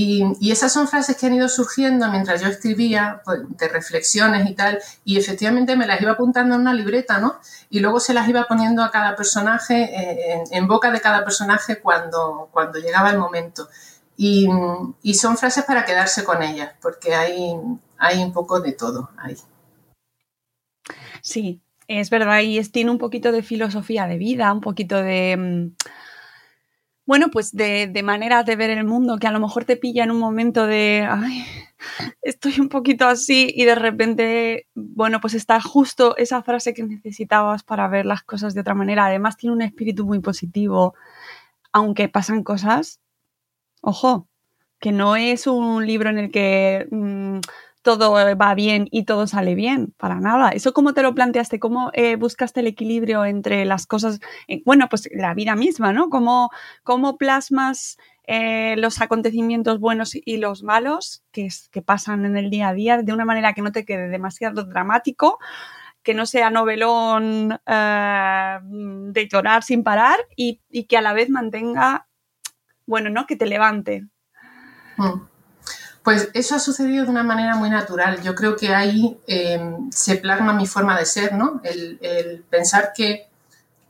[0.00, 4.54] Y, esas son frases que han ido surgiendo mientras yo escribía, pues, de reflexiones y
[4.54, 7.40] tal, y efectivamente me las iba apuntando en una libreta, ¿no?
[7.68, 11.80] Y luego se las iba poniendo a cada personaje, eh, en, boca de cada personaje
[11.80, 13.68] cuando, cuando llegaba el momento.
[14.16, 14.46] Y,
[15.14, 17.56] son frases para quedarse con ellas, porque hay,
[17.98, 19.36] hay un poco de todo ahí.
[21.22, 25.88] Sí, es verdad, y tiene un poquito de filosofía de vida, un poquito de mm,
[27.08, 30.04] bueno, pues de, de, maneras de ver el mundo que a lo mejor te pilla
[30.04, 31.42] en un momento de, ay,
[32.20, 37.62] estoy un poquito así y de repente, bueno, pues está justo esa frase que necesitabas
[37.62, 39.06] para ver las cosas de otra manera.
[39.06, 40.94] Además tiene un espíritu muy positivo,
[41.72, 43.00] aunque pasan cosas,
[43.80, 44.28] ojo,
[44.78, 47.38] que no es un libro en el que mm,
[47.82, 50.50] todo va bien y todo sale bien, para nada.
[50.50, 51.58] ¿Eso cómo te lo planteaste?
[51.58, 54.20] ¿Cómo eh, buscaste el equilibrio entre las cosas?
[54.46, 56.08] Eh, bueno, pues la vida misma, ¿no?
[56.08, 56.50] ¿Cómo,
[56.82, 62.68] cómo plasmas eh, los acontecimientos buenos y los malos que, que pasan en el día
[62.68, 65.38] a día de una manera que no te quede demasiado dramático?
[66.00, 72.06] que no sea novelón de llorar sin parar y, que a la vez mantenga,
[72.86, 73.26] bueno, ¿no?
[73.26, 74.06] Que te levante.
[74.96, 75.37] Mm.
[76.08, 78.22] Pues eso ha sucedido de una manera muy natural.
[78.22, 81.60] Yo creo que ahí em, se plasma mi forma de ser, ¿no?
[81.62, 83.28] El, pensar que,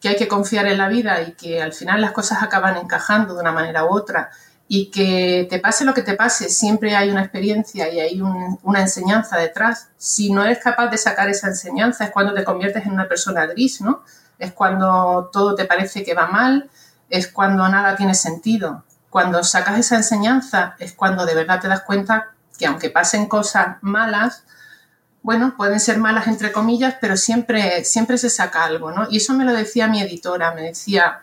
[0.03, 3.41] hay que confiar en la vida y que al final las cosas acaban encajando de
[3.41, 4.31] una manera u otra
[4.67, 8.81] y que te pase lo que te pase, siempre hay una experiencia y hay una
[8.81, 9.87] enseñanza detrás.
[9.97, 13.47] Si no eres capaz de sacar esa enseñanza es cuando te conviertes en una persona
[13.47, 14.03] gris, ¿no?
[14.41, 16.69] Es cuando todo te parece que va mal,
[17.11, 18.83] es cuando nada tiene sentido.
[19.11, 23.77] Cuando sacas esa enseñanza es cuando de verdad te das cuenta que aunque pasen cosas
[23.81, 24.45] malas,
[25.23, 29.07] bueno, pueden ser malas entre comillas, pero siempre, siempre se saca algo, ¿no?
[29.11, 31.21] Y eso me lo decía mi editora, me decía,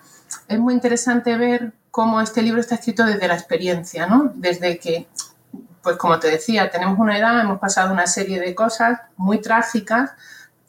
[0.48, 4.32] es muy interesante ver cómo este libro está escrito desde la experiencia, ¿no?
[4.36, 5.08] Desde que,
[5.82, 10.12] pues como te decía, tenemos una edad, hemos pasado una serie de cosas muy trágicas,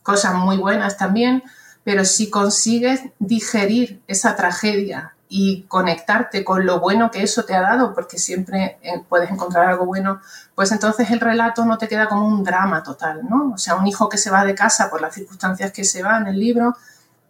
[0.03, 1.43] cosas muy buenas también,
[1.83, 7.61] pero si consigues digerir esa tragedia y conectarte con lo bueno que eso te ha
[7.61, 10.21] dado, porque siempre eh, puedes encontrar algo bueno,
[10.55, 13.53] pues entonces el relato no te queda como un drama total, ¿no?
[13.55, 16.19] O sea, un hijo que se va de casa por las circunstancias que se va
[16.19, 16.77] en el libro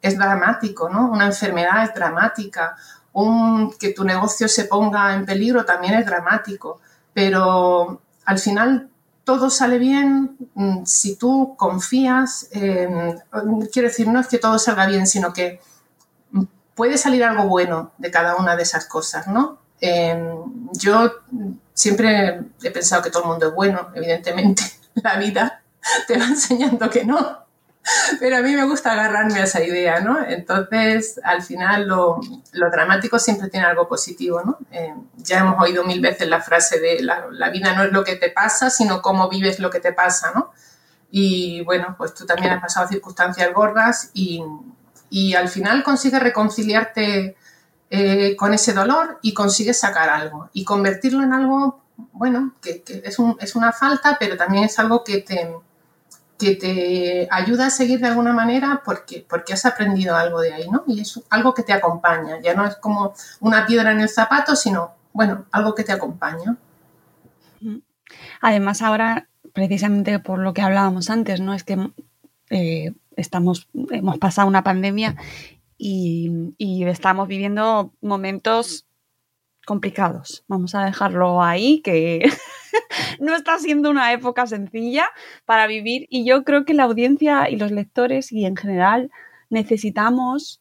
[0.03, 1.11] es dramático, ¿no?
[1.11, 2.77] Una enfermedad es dramática,
[3.13, 6.81] un que tu negocio se ponga en peligro también es dramático,
[7.15, 8.91] pero al final
[9.25, 15.07] todo sale bien mm, si tú confías, quiero decir, no es que todo salga bien,
[15.07, 15.61] sino que
[16.77, 19.59] puede salir algo bueno de cada una de esas cosas, ¿no?
[19.81, 21.11] Em, yo
[21.75, 24.63] siempre he pensado que todo el mundo es bueno, evidentemente
[24.95, 25.63] la vida
[26.07, 27.47] te va enseñando que no,
[28.21, 30.25] pero a mí me gusta agarrarme a esa idea, ¿no?
[30.27, 32.21] Entonces, al final, lo,
[32.53, 34.59] dramático siempre tiene algo positivo, ¿no?
[34.71, 38.05] Em, ya hemos oído mil veces la frase de la, la, vida no es lo
[38.05, 40.53] que te pasa, sino cómo vives lo que te pasa, ¿no?
[41.11, 44.43] Y bueno, pues tú también has pasado circunstancias gordas y,
[45.11, 47.37] y al final consigues reconciliarte
[47.91, 51.81] eh, con ese dolor y consigues sacar algo y convertirlo en algo,
[52.13, 55.55] bueno, que, es, es, una falta, pero también es algo que te,
[56.39, 60.69] que te ayuda a seguir de alguna manera porque, porque has aprendido algo de ahí,
[60.69, 60.85] ¿no?
[60.87, 64.57] Y es algo que te acompaña, ya no es como una piedra en el zapato,
[64.57, 66.57] sino, bueno, algo que te acompaña.
[68.41, 71.55] Además, ahora, precisamente por lo que hablábamos antes, ¿no?
[71.55, 71.91] Es que
[72.51, 75.17] eh, estamos, hemos pasado una pandemia
[75.79, 76.53] y,
[76.87, 78.87] estamos viviendo momentos
[79.67, 80.45] complicados.
[80.47, 82.23] Vamos a dejarlo ahí, que
[83.21, 85.09] no está siendo una época sencilla
[85.45, 89.11] para vivir y yo creo que la audiencia y los lectores y en general
[89.51, 90.61] necesitamos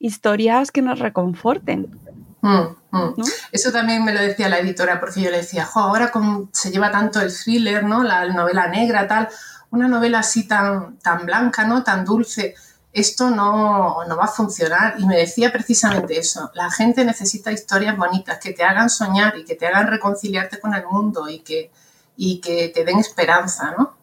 [0.00, 1.86] Historias que nos reconforten.
[2.40, 3.14] Mm, mm.
[3.52, 6.72] Eso también me lo decía la editora, porque yo le decía, jo, ahora como se
[6.72, 8.02] lleva tanto el thriller, ¿no?
[8.02, 9.28] La novela negra, tal,
[9.70, 11.84] una novela así tan, tan blanca, ¿no?
[11.84, 12.54] Tan dulce,
[12.92, 14.94] esto no, no va a funcionar.
[14.98, 19.44] Y me decía precisamente eso, la gente necesita historias bonitas que te hagan soñar y
[19.44, 21.70] que te hagan reconciliarte con el mundo y que,
[22.16, 23.96] y que te den esperanza, ¿no?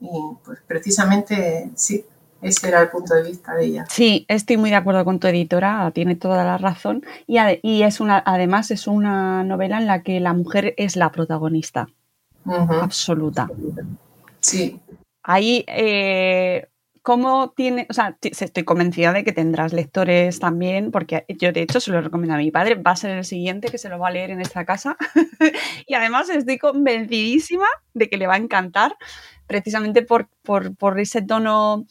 [0.00, 2.04] Y pues precisamente sí,
[2.40, 3.84] ese era el punto de vista de ella.
[3.88, 7.04] Sí, estoy muy de acuerdo con tu editora, tiene toda la razón.
[7.26, 11.10] Y, y es una, además es una novela en la que la mujer es la
[11.10, 11.88] protagonista.
[12.44, 13.48] Absoluta.
[14.40, 14.80] Sí.
[15.22, 16.68] Ahí, eh,
[17.02, 17.86] ¿cómo tiene?
[17.90, 22.00] O sea, estoy convencida de que tendrás lectores también, porque yo de hecho se lo
[22.00, 22.76] recomiendo a mi padre.
[22.76, 24.96] Va a ser el siguiente que se lo va a leer en esta casa.
[25.86, 28.96] y además estoy convencidísima de que le va a encantar
[29.48, 31.86] precisamente por, por, ese tono,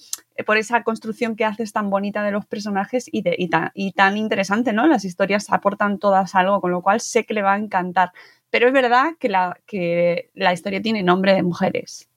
[0.45, 4.85] por esa construcción que haces tan bonita de los personajes y, tan, interesante, ¿no?
[4.87, 8.11] Las historias aportan todas algo, con lo cual sé que le va a encantar.
[8.49, 12.07] Pero es verdad que la, historia tiene nombre de mujeres.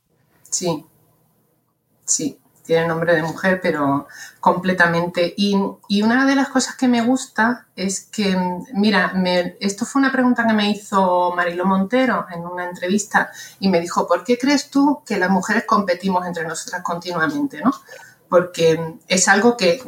[0.42, 0.84] Sí,
[2.04, 4.06] sí, tiene nombre de mujer, pero
[4.38, 5.32] completamente.
[5.36, 5.54] Y,
[6.02, 8.36] una de las cosas que me gusta es que,
[8.74, 9.12] mira,
[9.60, 14.06] esto fue una pregunta que me hizo Marilo Montero en una entrevista y me dijo,
[14.06, 17.60] ¿por qué crees tú que las mujeres competimos entre nosotras continuamente?
[17.64, 17.72] ¿no?
[18.30, 19.82] Porque es algo que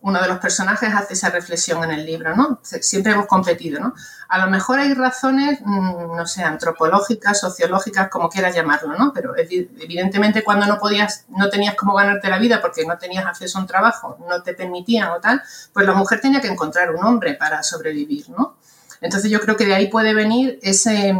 [0.00, 2.58] uno de los personajes hace esa reflexión en el libro, ¿no?
[2.62, 3.92] Siempre hemos competido, ¿no?
[4.30, 9.12] A lo mejor hay razones, mm, no sé, antropológicas, sociológicas, como quieras llamarlo, ¿no?
[9.12, 13.58] Pero evidentemente cuando no podías, no tenías cómo ganarte la vida porque no tenías acceso
[13.58, 15.42] a un trabajo, no te permitían o tal,
[15.74, 18.56] pues la mujer tenía que encontrar un hombre para sobrevivir, ¿no?
[19.02, 21.14] Entonces yo creo que de ahí puede venir ese,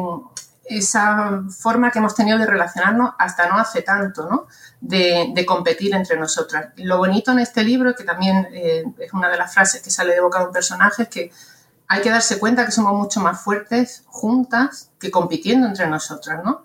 [0.79, 4.47] esa forma que hemos tenido de relacionarnos hasta no hace tanto, ¿no?
[4.81, 6.69] De, competir entre nosotras.
[6.77, 10.15] Lo bonito en este libro, que también eh, es una de las frases que sale
[10.15, 11.33] de boca de un personaje, es que
[11.89, 16.65] hay que darse cuenta que somos mucho más fuertes juntas que compitiendo entre nosotras, ¿no?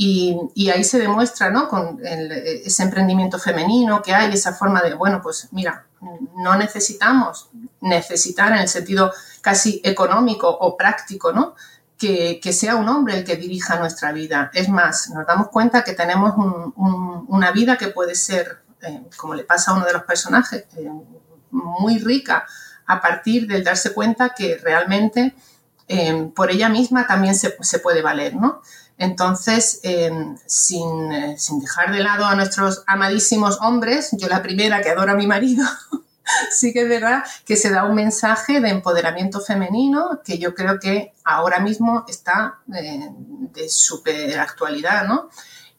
[0.00, 1.68] Y, ahí se demuestra, ¿no?
[1.68, 5.86] Con ese emprendimiento femenino que hay, esa forma de, bueno, pues mira,
[6.36, 7.50] no necesitamos
[7.80, 11.56] necesitar en el sentido casi económico o práctico, ¿no?
[11.98, 14.50] Que, sea un hombre el que dirija nuestra vida.
[14.54, 16.34] Es más, nos damos cuenta que tenemos
[16.76, 20.90] una vida que puede ser, eh, como le pasa a uno de los personajes, eh,
[21.50, 22.46] muy rica
[22.86, 25.34] a partir del darse cuenta que realmente
[25.88, 28.62] eh, por ella misma también se, puede valer, ¿no?
[28.96, 29.80] Entonces,
[30.46, 35.14] sin, sin, dejar de lado a nuestros amadísimos hombres, yo la primera que adoro a
[35.14, 35.64] mi marido,
[36.50, 40.78] sí que es verdad que se da un mensaje de empoderamiento femenino que yo creo
[40.78, 43.10] que ahora mismo está eh,
[43.52, 45.28] de súper actualidad, ¿no?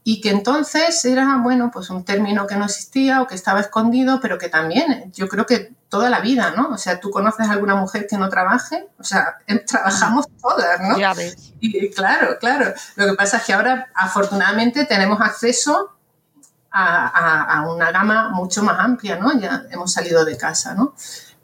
[0.03, 4.19] Y que entonces era, bueno, pues un término que no existía o que estaba escondido,
[4.21, 6.69] pero que también, yo creo que toda la vida, ¿no?
[6.69, 10.97] O sea, tú conoces a alguna mujer que no trabaje, o sea, trabajamos todas, ¿no?
[10.97, 11.53] Ya ves.
[11.59, 12.73] Y claro, claro.
[12.95, 15.98] Lo que pasa es que ahora, afortunadamente, tenemos acceso
[16.71, 19.37] a, una gama mucho más amplia, ¿no?
[19.39, 20.93] Ya hemos salido de casa, ¿no?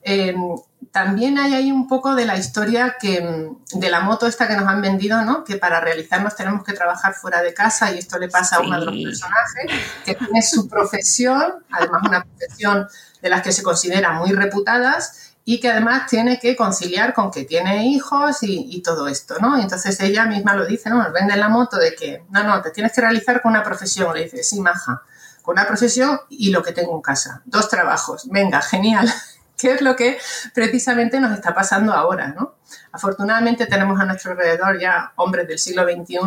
[0.01, 0.55] Em,
[0.91, 4.67] también hay ahí un poco de la historia que, de la moto esta que nos
[4.67, 5.43] han vendido, ¿no?
[5.43, 8.80] Que para realizarnos tenemos que trabajar fuera de casa y esto le pasa a uno
[8.80, 9.71] de los personajes
[10.05, 12.88] que tiene su profesión, además una profesión
[13.21, 17.45] de las que se consideran muy reputadas y que además tiene que conciliar con que
[17.45, 19.59] tiene hijos y, todo esto, ¿no?
[19.59, 20.97] Y entonces ella misma lo dice, ¿no?
[20.97, 24.11] Nos vende la moto de que, no, no, te tienes que realizar con una profesión.
[24.15, 25.03] Le dice, sí, maja
[25.43, 27.43] con una profesión y lo que tengo en casa.
[27.45, 28.27] Dos trabajos.
[28.31, 29.07] Venga, genial.
[29.57, 30.17] ¿Qué es lo que
[30.55, 32.29] precisamente nos está pasando ahora?
[32.29, 32.55] ¿no?
[32.91, 36.17] Afortunadamente tenemos a nuestro alrededor ya hombres del siglo XXI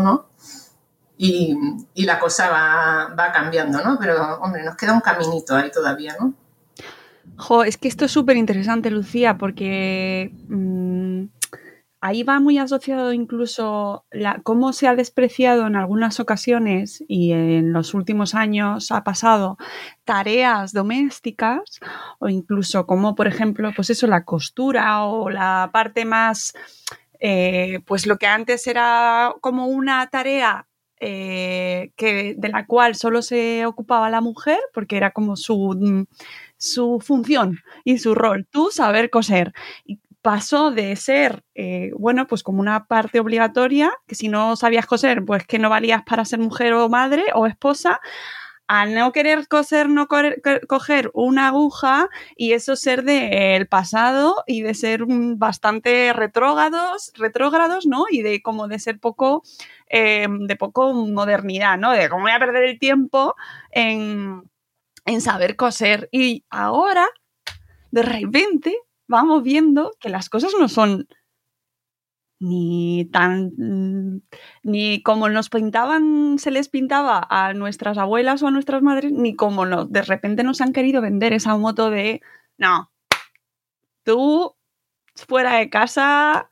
[1.18, 1.58] y,
[1.94, 3.98] y la cosa va, va, cambiando, ¿no?
[3.98, 6.32] Pero, hombre, nos queda un caminito ahí todavía, ¿no?
[7.38, 11.26] Jo, es que esto es súper interesante, Lucía, porque mm,
[12.00, 14.04] ahí va muy asociado incluso
[14.42, 19.56] cómo se ha despreciado en algunas ocasiones y en los últimos años ha pasado
[20.04, 21.80] tareas domésticas
[22.18, 26.54] o incluso como por ejemplo pues eso la costura o la parte más
[27.20, 30.66] eh, pues lo que antes era como una tarea
[31.00, 36.06] eh, que, de la cual solo se ocupaba la mujer porque era como su
[36.58, 39.52] su función y su rol, tú saber coser
[40.22, 45.24] pasó de ser, eh, bueno, pues como una parte obligatoria, que si no sabías coser,
[45.24, 48.00] pues que no valías para ser mujer o madre o esposa,
[48.66, 50.06] a no querer coser, no
[50.68, 58.04] coger una aguja y eso ser del pasado y de ser bastante retrógrados, retrógrados, ¿no?
[58.10, 59.42] Y de como de ser poco,
[59.86, 61.92] em, de poco modernidad, ¿no?
[61.92, 63.34] De cómo voy a perder el tiempo
[63.70, 64.42] en,
[65.08, 66.08] en saber coser.
[66.12, 67.08] Y ahora,
[67.90, 68.76] de repente,
[69.08, 71.08] vamos viendo que las cosas no son
[72.40, 74.22] ni tan
[74.62, 79.34] ni como nos pintaban se les pintaba a nuestras abuelas o a nuestras madres ni
[79.34, 82.22] como no, de repente nos han querido vender esa moto de
[82.56, 82.92] no
[84.04, 84.54] tú
[85.16, 86.48] fuera de casa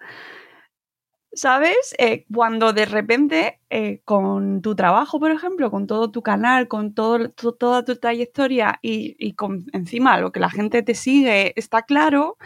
[1.36, 1.94] ¿sabes?
[1.98, 6.94] Eh, cuando de repente eh, con tu trabajo, por ejemplo, con todo tu canal, con
[6.94, 12.38] todo, toda tu trayectoria y, con encima lo que la gente te sigue, está claro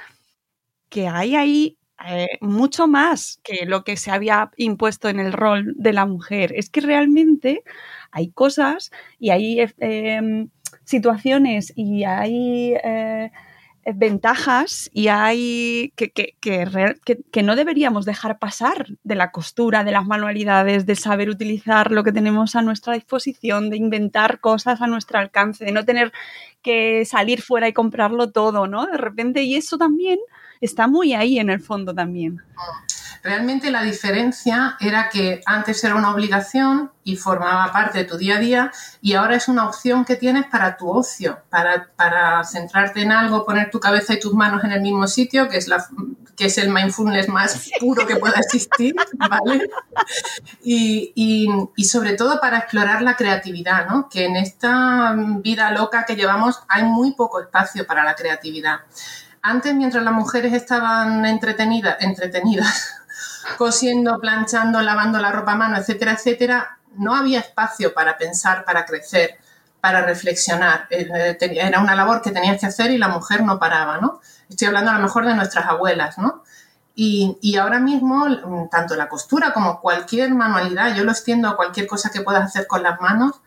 [0.88, 5.74] que hay ahí eh, mucho más que lo que se había impuesto en el rol
[5.76, 6.53] de la mujer.
[6.57, 7.62] Es que realmente
[8.11, 10.51] hay cosas y hay em,
[10.84, 12.74] situaciones y hay
[13.95, 20.07] ventajas y hay que, que, que, no deberíamos dejar pasar de la costura, de las
[20.07, 25.18] manualidades, de saber utilizar lo que tenemos a nuestra disposición, de inventar cosas a nuestro
[25.18, 26.12] alcance, de no tener
[26.62, 28.86] que salir fuera y comprarlo todo, ¿no?
[28.86, 30.18] De repente, y eso también
[30.61, 32.43] está muy ahí en el fondo también.
[33.22, 38.36] Realmente la diferencia era que antes era una obligación y formaba parte de tu día
[38.36, 43.02] a día y ahora es una opción que tienes para tu ocio, para, para centrarte
[43.02, 45.86] en algo, poner tu cabeza y tus manos en el mismo sitio, que es, la,
[46.34, 49.68] que es el mindfulness más puro que pueda existir, ¿vale?
[50.62, 54.08] Y, y, y sobre todo para explorar la creatividad, ¿no?
[54.08, 58.80] Que en esta vida loca que llevamos hay muy poco espacio para la creatividad.
[59.42, 62.99] Antes, mientras las mujeres estaban entretenidas, entretenidas
[63.56, 68.84] cosiendo, planchando, lavando la ropa a mano, etcétera, etcétera, no había espacio para pensar, para
[68.84, 69.38] crecer,
[69.80, 70.86] para reflexionar.
[70.90, 74.20] Eh, era una labor que tenías que hacer y la mujer no paraba, ¿no?
[74.48, 76.42] Estoy hablando a lo mejor de nuestras abuelas, ¿no?
[76.94, 82.10] Y, ahora mismo, tanto la costura como cualquier manualidad, yo lo extiendo a cualquier cosa
[82.10, 83.40] que puedas hacer con las manos,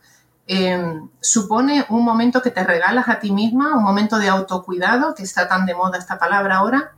[0.48, 5.22] eh, supone un momento que te regalas a ti misma, un momento de autocuidado, que
[5.22, 6.94] está tan de moda esta palabra ahora,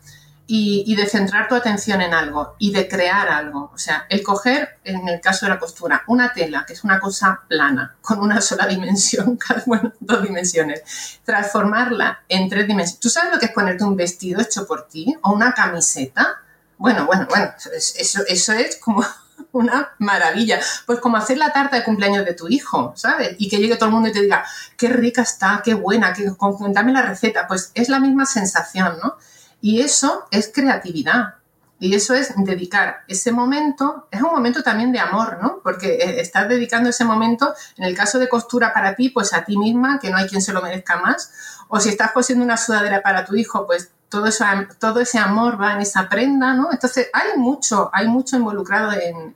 [0.48, 3.72] y, de centrar tu atención en algo y de crear algo.
[3.74, 7.00] O sea, el coger, en el caso de la costura, una tela, que es una
[7.00, 13.00] cosa plana, con una sola dimensión, bueno, dos dimensiones, transformarla en tres dimensiones.
[13.00, 16.42] ¿Tú sabes lo que es ponerte un vestido hecho por ti o una camiseta?
[16.78, 19.04] Bueno, bueno, bueno, eso, eso es como
[19.52, 20.60] una maravilla.
[20.86, 23.36] Pues como hacer la tarta de cumpleaños de tu hijo, ¿sabes?
[23.40, 24.46] Y que llegue todo el mundo y te diga,
[24.78, 26.30] qué rica está, qué buena, que,
[26.70, 27.48] dame la receta.
[27.48, 29.18] Pues es la misma sensación, ¿no?
[29.66, 31.38] Y eso es creatividad.
[31.80, 35.60] Y eso es dedicar ese momento, es un momento también de amor, ¿no?
[35.64, 39.44] Porque eh, estás dedicando ese momento, en el caso de costura para ti, pues a
[39.44, 41.34] ti misma, que no hay quien se lo merezca más.
[41.68, 44.30] O si estás cosiendo una sudadera para tu hijo, pues todo,
[44.78, 46.72] todo ese amor va en esa prenda, ¿no?
[46.72, 48.92] Entonces hay mucho, hay mucho involucrado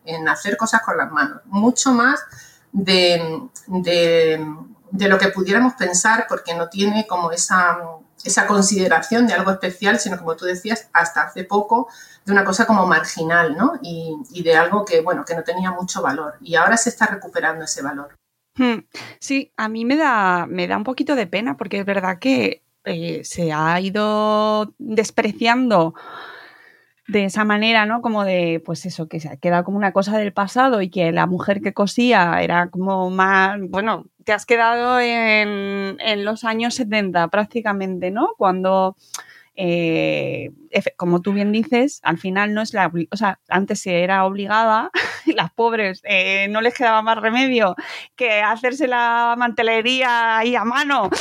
[0.05, 2.19] en, hacer cosas con las manos, mucho más
[2.71, 7.80] de, de lo que pudiéramos pensar, porque no tiene como esa
[8.24, 11.88] esa consideración de algo especial, sino como tú decías, hasta hace poco,
[12.26, 13.80] de una cosa como marginal, ¿no?
[13.82, 16.36] Y, de algo que, bueno, que no tenía mucho valor.
[16.41, 18.15] Y ahora se está recuperando ese valor.
[18.55, 18.80] Hmm.
[19.20, 22.63] Sí, a mí me da, me da un poquito de pena porque es verdad que
[22.84, 25.93] eh, se ha ido despreciando
[27.10, 28.01] de esa manera, ¿no?
[28.01, 31.12] Como de, pues eso, que se ha quedado como una cosa del pasado y que
[31.12, 36.76] la mujer que cosía era como más, bueno, te has quedado en, en los años
[36.76, 38.30] 70 prácticamente, ¿no?
[38.38, 38.95] Cuando,
[39.62, 40.53] eh,
[40.95, 44.89] como tú bien dices, al final no es la, o sea, antes se era obligada,
[45.36, 47.76] las pobres eh, no les quedaba más remedio
[48.16, 51.10] que hacerse la mantelería ahí a mano.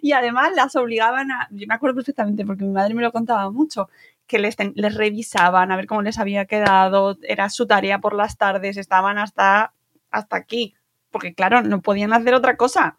[0.00, 3.50] Y además las obligaban a, yo me acuerdo perfectamente porque mi madre me lo contaba
[3.50, 3.90] mucho,
[4.26, 8.38] que les, les revisaban a ver cómo les había quedado, era su tarea por las
[8.38, 9.74] tardes, estaban hasta,
[10.10, 10.74] hasta aquí,
[11.10, 12.98] porque claro, no podían hacer otra cosa.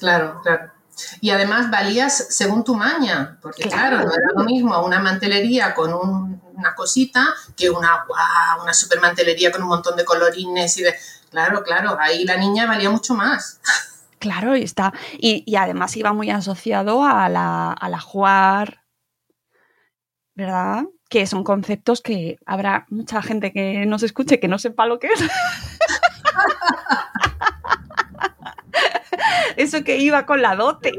[0.00, 0.75] Claro, claro.
[1.20, 5.92] Y además valías según tu maña, porque claro, no era lo mismo una mantelería con
[6.54, 7.26] una cosita
[7.56, 10.94] que una, wow, una super mantelería con un montón de colorines y de...
[11.30, 13.60] Claro, claro, ahí la niña valía mucho más.
[14.18, 14.94] Claro, y está.
[15.18, 18.82] Y, además iba muy asociado a la, a la jugar,
[20.34, 20.84] ¿verdad?
[21.10, 25.08] Que son conceptos que habrá mucha gente que nos escuche que no sepa lo que
[25.08, 25.20] es.
[29.56, 30.92] Eso que iba con la dote.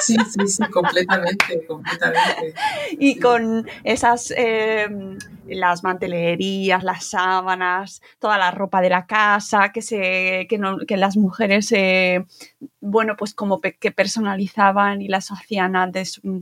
[0.00, 2.54] Sí, sí, sí, completamente, completamente.
[2.98, 9.82] Y con esas, em, las mantelerías, las sábanas, toda la ropa de la casa, que,
[9.82, 12.24] se, que, no, que las mujeres, eh,
[12.80, 16.38] bueno, pues como que personalizaban y las hacían antes mm,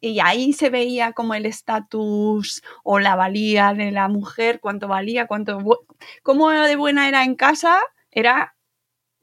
[0.00, 5.26] y ahí se veía como el estatus o la valía de la mujer, cuánto valía,
[5.26, 5.58] cuánto
[6.22, 7.80] cómo de buena era en casa,
[8.10, 8.54] era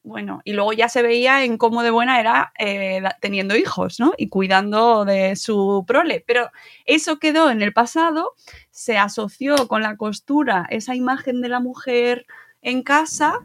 [0.05, 4.13] bueno, y luego ya se veía en cómo de buena era eh, teniendo hijos, ¿no?
[4.17, 6.23] Y cuidando de su prole.
[6.27, 6.51] Pero
[6.85, 8.35] eso quedó en el pasado,
[8.69, 12.27] se asoció con la costura esa imagen de la mujer
[12.61, 13.39] en casa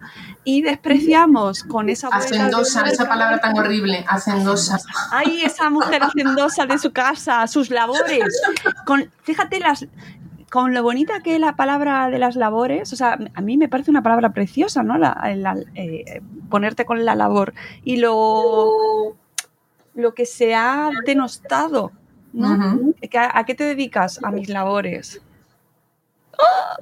[0.45, 4.79] y despreciamos con esa hacendosa, esa palabra tan horrible, hacendosa.
[5.13, 8.43] Ay, esa mujer hacendosa de su casa, sus labores.
[8.85, 9.87] Con, fíjate las
[10.51, 13.69] con lo bonita que es la palabra de las labores, o sea, a mí me
[13.69, 14.97] parece una palabra preciosa, ¿no?
[15.75, 16.21] Eh,
[16.51, 17.55] ponerte con la labor.
[17.85, 19.17] Y lo,
[19.95, 21.93] lo que se ha denostado,
[22.33, 22.93] ¿no?
[23.15, 24.19] ¿A, qué te dedicas?
[24.25, 25.23] A mis labores.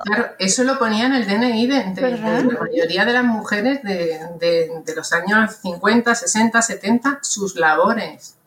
[0.05, 4.95] Claro, eso lo ponía en el DNI de, la mayoría de las mujeres de, de,
[4.95, 8.38] los años 50, 60, 70, sus labores.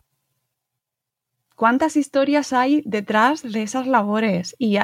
[1.61, 4.55] ¿Cuántas historias hay detrás de esas labores?
[4.57, 4.79] Y,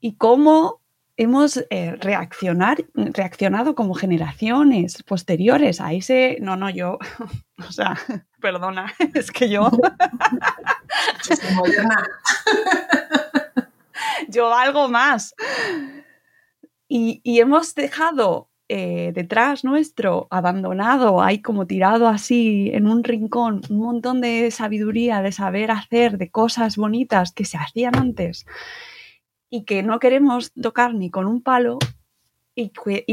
[0.00, 0.80] y cómo
[1.18, 6.38] hemos eh, reaccionar, reaccionado como generaciones posteriores a ese...
[6.40, 6.98] No, no, yo...
[7.68, 7.94] o sea,
[8.40, 9.70] perdona, es que yo...
[14.28, 15.34] yo algo más.
[16.88, 23.62] Y, y hemos dejado eh, detrás nuestro, abandonado, ahí como tirado así en un rincón,
[23.68, 28.46] un montón de sabiduría, de saber hacer, de cosas bonitas que se hacían antes
[29.50, 31.80] y que no queremos tocar ni con un palo
[32.54, 32.68] y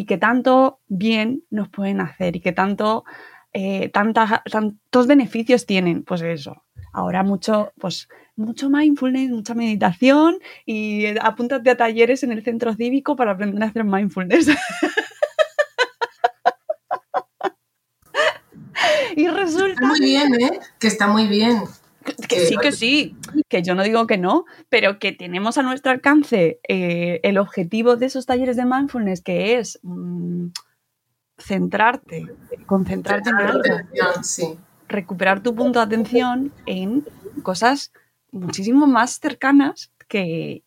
[0.05, 3.03] que, tanto bien nos pueden hacer y que tanto,
[3.51, 6.03] eh, tantos beneficios tienen.
[6.03, 10.38] Pues eso, ahora mucho, pues mucho mindfulness, mucha meditación
[10.68, 14.51] y apúntate a talleres en el centro cívico para aprender a hacer mindfulness.
[19.18, 19.74] y resulta...
[19.74, 20.59] Está muy bien, ¿eh?
[20.78, 21.63] Que está muy bien.
[22.30, 23.18] Que, sí, que sí,
[23.49, 27.97] que yo no digo que no, pero que tenemos a nuestro alcance eh, el objetivo
[27.97, 30.49] de esos talleres de mindfulness, que es mm,
[31.38, 32.28] centrarte,
[32.68, 33.61] concentrarte en algo,
[34.88, 37.03] recuperar tu punto de atención en
[37.41, 37.91] cosas
[38.32, 40.63] muchísimo más cercanas que,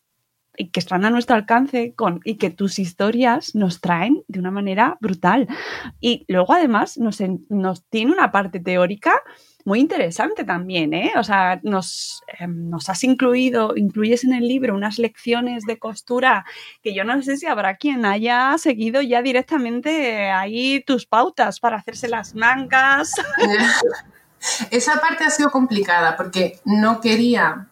[0.69, 1.95] que están a nuestro alcance
[2.25, 5.49] y que tus historias nos traen de una manera brutal.
[6.01, 7.19] Y luego además nos,
[7.91, 9.13] tiene una parte teórica
[9.65, 11.13] muy interesante también, ¿eh?
[11.17, 16.47] O sea, nos, em, nos, has incluido, incluyes en el libro unas lecciones de costura
[16.83, 21.77] que yo no sé si habrá quien haya seguido ya directamente ahí tus pautas para
[21.77, 23.15] hacerse las mangas.
[24.71, 27.69] Esa parte ha sido complicada porque no quería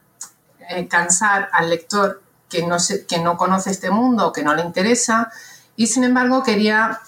[0.69, 2.77] eh, cansar al lector que no,
[3.07, 5.31] que no conoce este mundo, que no le interesa,
[5.77, 7.01] y sin embargo quería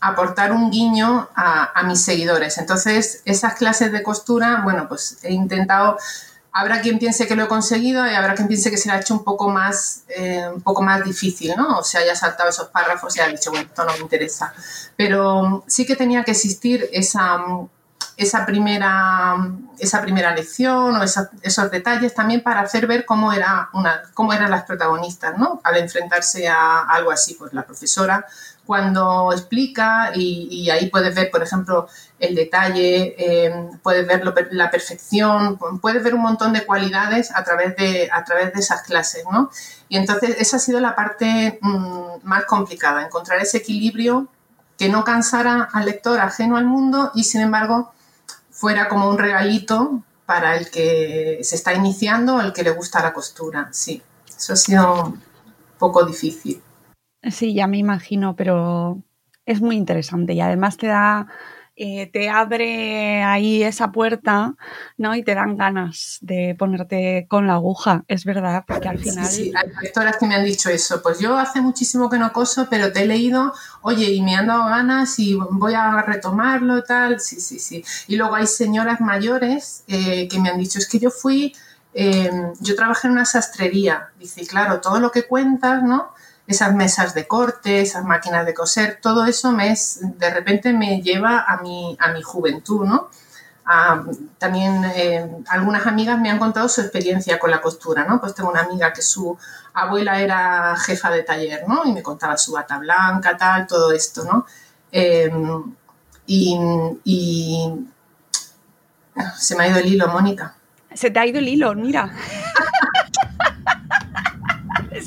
[0.00, 2.58] aportar un guiño a, mis seguidores.
[2.58, 5.96] Entonces, esas clases de costura, bueno, pues he intentado,
[6.52, 9.00] habrá quien piense que lo he conseguido y habrá quien piense que se lo ha
[9.00, 11.78] hecho un poco más, eh, un poco más difícil, ¿no?
[11.78, 14.52] O sea, haya saltado esos párrafos y ha dicho, bueno, esto no me interesa.
[14.94, 17.38] Pero sí que tenía que existir esa,
[18.16, 19.34] esa primera,
[19.78, 24.50] esa primera lección o esos detalles también para hacer ver cómo, era una, cómo eran
[24.50, 25.60] las protagonistas, ¿no?
[25.64, 28.24] Al enfrentarse a algo así, pues la profesora
[28.66, 31.88] cuando explica y, ahí puedes ver, por ejemplo,
[32.18, 37.76] el detalle, eh, puedes ver la perfección, puedes ver un montón de cualidades a través
[37.76, 39.50] de, a través de esas clases, ¿no?
[39.88, 44.28] Y entonces esa ha sido la parte mm, más complicada, encontrar ese equilibrio
[44.78, 47.92] que no cansara al lector ajeno al mundo y sin embargo
[48.54, 53.02] fuera como un regalito para el que se está iniciando o el que le gusta
[53.02, 53.68] la costura.
[53.72, 55.22] Sí, eso ha sido un
[55.78, 56.62] poco difícil.
[57.30, 59.02] Sí, ya me imagino, pero
[59.44, 61.26] es muy interesante y además te da
[61.76, 64.54] eh, te abre ahí esa puerta,
[64.96, 65.16] ¿no?
[65.16, 69.26] Y te dan ganas de ponerte con la aguja, es verdad, porque al final...
[69.26, 72.68] Sí, hay lectoras que me han dicho eso, pues yo hace muchísimo que no coso,
[72.70, 73.52] pero te he leído,
[73.82, 77.84] oye, y me han dado ganas y voy a retomarlo y tal, sí, sí, sí.
[78.06, 81.54] Y luego hay señoras mayores eh, que me han dicho, es que yo fui,
[81.92, 86.13] eh, yo trabajé en una sastrería, dice, claro, todo lo que cuentas, ¿no?
[86.46, 91.00] Esas mesas de corte, esas máquinas de coser, todo eso me es, de repente me
[91.00, 93.10] lleva a mi, a mi juventud, ¿no?
[94.38, 98.20] también eh, algunas amigas me han contado su experiencia con la costura, ¿no?
[98.20, 99.38] Pues tengo una amiga que su
[99.72, 101.84] abuela era jefa de taller, ¿no?
[101.86, 104.44] Y me contaba su bata blanca, tal, todo esto, ¿no?
[104.92, 105.74] Em,
[106.26, 106.58] y,
[107.04, 107.86] y
[109.38, 110.54] se me ha ido el hilo, Mónica.
[110.92, 112.12] Se te ha ido el hilo, mira.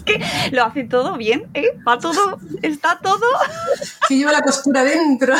[0.07, 0.19] que
[0.51, 1.67] lo hace todo bien, ¿eh?
[1.87, 3.25] Va todo, está todo.
[4.07, 5.35] Que lleva la costura dentro.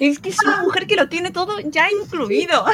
[0.00, 2.64] Es que es una mujer que lo tiene todo ya incluido.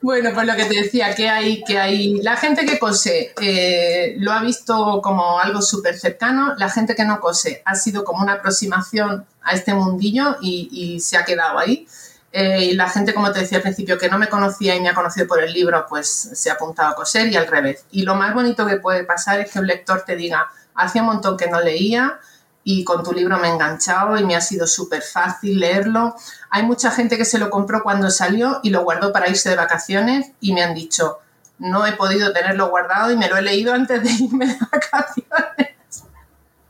[0.00, 4.16] Bueno, pues lo que te decía, que hay, que hay la gente que cose eh,
[4.18, 8.22] lo ha visto como algo súper cercano, la gente que no cose ha sido como
[8.22, 11.86] una aproximación a este mundillo y se ha quedado ahí.
[12.30, 14.88] Eh, y la gente, como te decía al principio, que no me conocía y me
[14.88, 17.84] ha conocido por el libro, pues se ha apuntado a coser y al revés.
[17.90, 21.06] Y lo más bonito que puede pasar es que un lector te diga, hace un
[21.06, 22.20] montón que no leía
[22.64, 26.14] y con tu libro me he enganchado y me ha sido súper fácil leerlo.
[26.50, 29.56] Hay mucha gente que se lo compró cuando salió y lo guardó para irse de
[29.56, 31.18] vacaciones y me han dicho,
[31.58, 35.77] no he podido tenerlo guardado y me lo he leído antes de irme de vacaciones.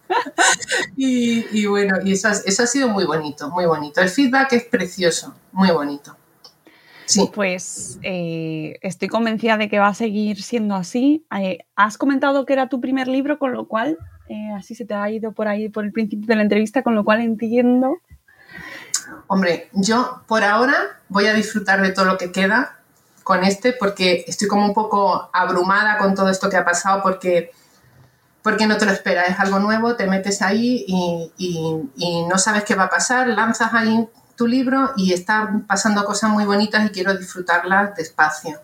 [0.96, 4.00] y, bueno, y eso, eso ha sido muy bonito, muy bonito.
[4.00, 6.16] El feedback es precioso, muy bonito.
[7.06, 7.30] Sí.
[7.34, 11.26] Pues eh, estoy convencida de que va a seguir siendo así.
[11.40, 13.96] Eh, has comentado que era tu primer libro, con lo cual
[14.28, 16.94] eh, así se te ha ido por ahí por el principio de la entrevista, con
[16.94, 17.96] lo cual entiendo.
[19.26, 22.78] Hombre, yo por ahora voy a disfrutar de todo lo que queda
[23.22, 27.52] con este porque estoy como un poco abrumada con todo esto que ha pasado porque
[28.48, 32.64] porque no te lo esperas, es algo nuevo, te metes ahí y, y, no sabes
[32.64, 36.88] qué va a pasar, lanzas ahí tu libro y están pasando cosas muy bonitas y
[36.88, 38.58] quiero disfrutarlas despacio.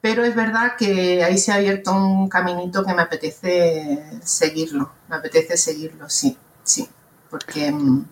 [0.00, 5.14] Pero es verdad que ahí se ha abierto un caminito que me apetece seguirlo, me
[5.14, 6.88] apetece seguirlo, sí, sí,
[7.30, 8.06] porque mm,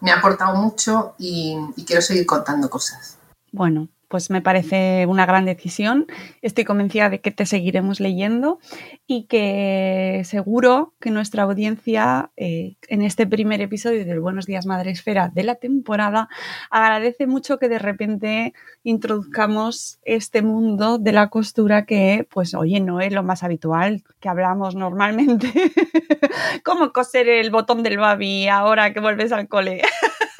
[0.00, 1.56] me ha aportado mucho y
[1.86, 3.18] quiero seguir contando cosas.
[3.52, 6.06] Bueno, pues me parece una gran decisión.
[6.42, 8.58] Estoy convencida de que te seguiremos leyendo
[9.06, 14.90] y que seguro que nuestra audiencia eh, en este primer episodio del Buenos Días Madre
[14.90, 16.28] Esfera de la temporada
[16.70, 18.52] agradece mucho que de repente
[18.82, 24.28] introduzcamos este mundo de la costura que, pues, oye, no es lo más habitual que
[24.28, 25.50] hablamos normalmente.
[26.66, 29.80] ¿Cómo coser el botón del babi ahora que vuelves al cole?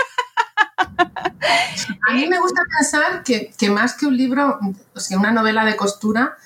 [0.78, 4.58] A mí me gusta pensar que, más que un libro,
[4.94, 6.36] o sea, una novela de costura,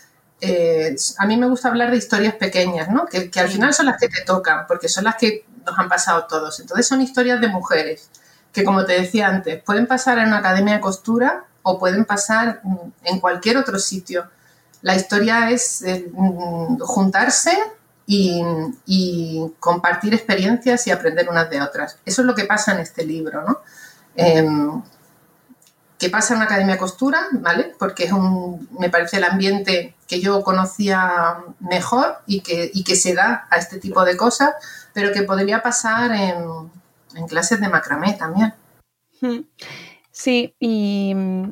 [0.41, 3.07] eh, a mí me gusta hablar de historias pequeñas, ¿no?
[3.07, 6.27] Que, al final son las que te tocan, porque son las que nos han pasado
[6.27, 6.61] todos.
[6.61, 8.11] Entonces son historias de mujeres,
[8.53, 12.63] que como te decía antes, pueden pasar en una academia de costura o pueden pasar
[13.03, 14.31] en cualquier otro sitio.
[14.83, 17.57] La historia es mm, juntarse
[18.07, 21.99] y, compartir experiencias y aprender unas de otras.
[22.05, 23.61] Eso es lo que pasa en este libro, ¿no?
[24.17, 24.83] Em,
[25.99, 27.73] ¿Qué pasa en una academia de costura, ¿vale?
[27.79, 33.15] Porque es un, me parece el ambiente que yo conocía mejor y que, que se
[33.15, 34.51] da a este tipo de cosas,
[34.93, 36.71] pero que podría pasar en,
[37.29, 38.53] clases de macramé también.
[40.11, 41.51] Sí, y mm,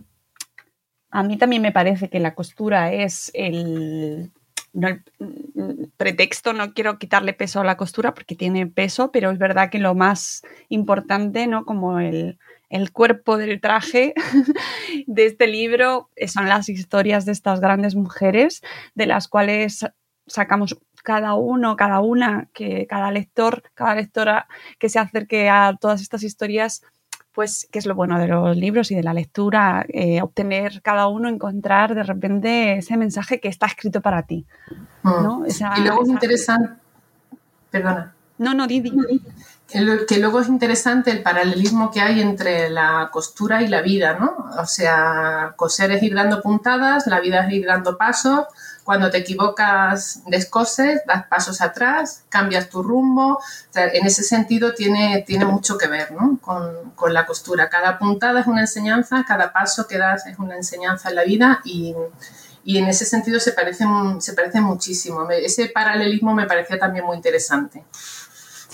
[1.11, 4.31] a mí también me parece que la costura es el,
[4.75, 9.39] el mm, pretexto, no quiero quitarle peso a la costura porque tiene peso, pero es
[9.39, 11.65] verdad que lo más importante, ¿no?
[11.65, 12.39] Como el,
[12.75, 14.15] el cuerpo del traje
[15.07, 18.63] de este libro son las historias de estas grandes mujeres,
[18.97, 19.87] de las cuales
[20.27, 24.49] sacamos cada uno, cada una, que cada lector, cada lectora
[24.81, 26.83] que se acerque a todas estas historias,
[27.33, 31.07] pues que es lo bueno de los libros y de la lectura, eh, obtener cada
[31.07, 34.47] uno, encontrar de repente ese mensaje que está escrito para ti.
[35.05, 35.47] Mm.
[35.77, 36.71] y luego es interesante,
[37.71, 38.15] perdona.
[38.37, 38.91] No, no, Didi
[39.67, 44.51] que luego es interesante el paralelismo que hay entre la costura y la vida, ¿no?
[44.59, 48.47] O sea, coser es ir dando puntadas, la vida es ir dando pasos.
[48.85, 53.41] Cuando te equivocas, descoses, das pasos atrás, cambias tu rumbo.
[53.75, 56.39] en ese sentido tiene, tiene mucho que ver ¿no?
[56.43, 57.71] con, con, la costura.
[57.71, 61.63] Cada puntada es una enseñanza, cada paso que das es una enseñanza en la vida
[61.65, 61.95] y,
[62.65, 65.29] y en ese sentido se parecen, se parece muchísimo.
[65.31, 67.85] Ese paralelismo me parecía también muy interesante.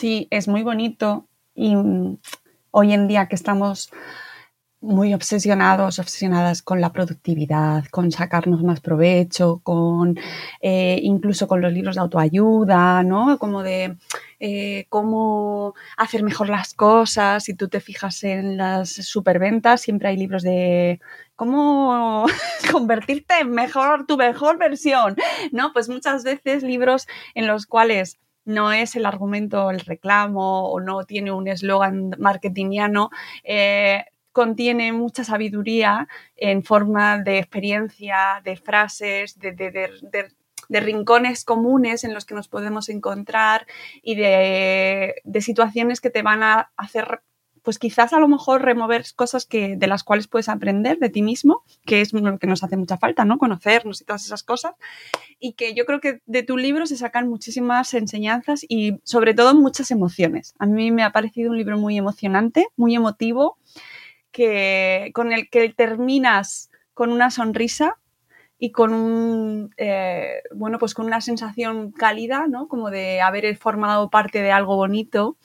[0.01, 2.17] Sí, es muy bonito y mm,
[2.71, 3.91] hoy en día que estamos
[4.81, 10.19] muy obsesionados, obsesionadas con la productividad, con sacarnos más provecho, con
[10.63, 13.39] eh, incluso con los libros de autoayuda, ¿no?
[13.39, 13.99] Como de
[14.39, 17.45] eh, cómo hacer mejor las cosas.
[17.45, 20.99] Si tú te fijas en las superventas, siempre hay libros de
[21.37, 22.25] cómo
[22.73, 25.15] convertirte en mejor, tu mejor versión,
[25.53, 25.75] ¿no?
[25.75, 31.05] Pues muchas veces libros en los cuales no es el argumento, el reclamo o no
[31.05, 33.11] tiene un eslogan marketingiano,
[33.45, 40.31] eh, contiene mucha sabiduría en forma de experiencia, de frases, de,
[40.69, 43.67] rincones comunes en los que nos podemos encontrar
[44.03, 47.23] y de, situaciones que te van a hacer
[47.63, 51.23] pues quizás a lo mejor remover cosas que, de las cuales puedes aprender de ti
[51.23, 53.39] mismo, que es lo que nos hace mucha falta, ¿no?
[53.39, 54.75] Conocernos y todas esas cosas.
[55.39, 59.55] Y que yo creo que de tu libro se sacan muchísimas enseñanzas y sobre todo
[59.55, 60.55] muchas emociones.
[60.59, 63.59] A mí me ha parecido un libro muy emocionante, muy emotivo,
[64.33, 67.97] que, con el que terminas con una sonrisa
[68.59, 74.11] y con un eh, bueno pues con una sensación cálida no como de haber formado
[74.11, 75.39] parte de algo bonito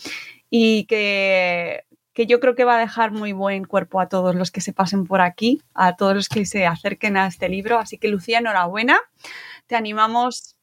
[0.50, 1.85] y que
[2.16, 4.72] que yo creo que va a dejar muy buen cuerpo a todos los que se
[4.72, 7.78] pasen por aquí, a todos los que se acerquen a este libro.
[7.78, 8.98] Así que Lucía, enhorabuena.
[9.68, 10.56] Te animamos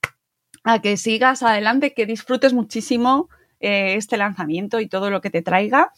[0.64, 3.28] a que sigas adelante, que disfrutes muchísimo
[3.60, 5.92] eh, este lanzamiento y todo lo que te traiga.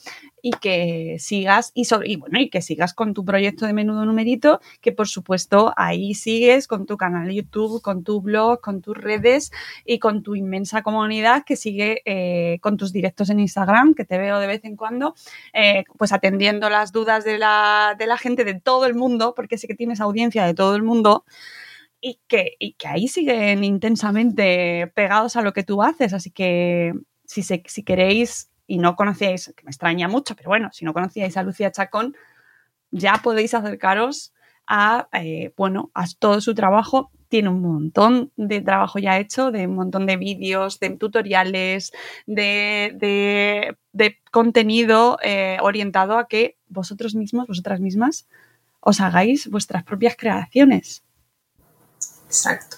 [0.47, 4.61] Y que sigas y, sobre, bueno, y que sigas con tu proyecto de menudo numerito,
[4.83, 8.95] que por supuesto ahí sigues con tu canal de YouTube, con tu blog, con tus
[8.95, 9.53] redes
[9.87, 14.19] y con tu inmensa comunidad que sigue eh, con tus directos en Instagram, que te
[14.19, 15.15] veo de vez en cuando,
[15.55, 19.57] eh, pues atendiendo las dudas de la, de la gente de todo el mundo, porque
[19.57, 21.25] sé que tienes audiencia de todo el mundo
[22.03, 26.13] y que, y que ahí siguen intensamente pegados a lo que tú haces.
[26.13, 26.93] Así que
[27.25, 30.93] si, se, si queréis y no conocíais, que me extraña mucho, pero bueno, si no
[30.93, 32.17] conocíais a Lucía Chacón,
[32.91, 34.33] ya podéis acercaros
[34.67, 37.11] a, eh, bueno, a todo su trabajo.
[37.29, 41.93] Tiene un montón de trabajo ya hecho, de un montón de vídeos, de tutoriales,
[42.27, 48.29] de, de, contenido eh, orientado a que vosotros mismos, vosotras mismas,
[48.81, 51.03] os hagáis vuestras propias creaciones.
[52.27, 52.77] Exacto.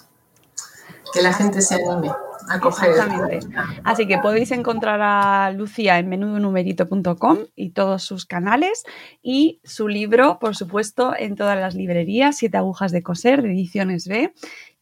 [1.12, 2.10] Que la gente se anime.
[2.54, 3.40] Exactamente.
[3.84, 8.84] Así que podéis encontrar a Lucía en menudonumerito.com y todos sus canales
[9.22, 14.06] y su libro, por supuesto, en todas las librerías, Siete agujas de coser, de ediciones
[14.06, 14.32] B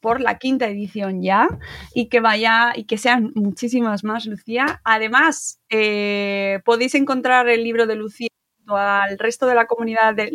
[0.00, 1.48] por la quinta edición ya
[1.94, 4.82] y que vaya y que sean muchísimas más, Lucía.
[4.84, 8.28] Además, eh, podéis encontrar el libro de Lucía
[8.68, 10.30] al resto de la comunidad de,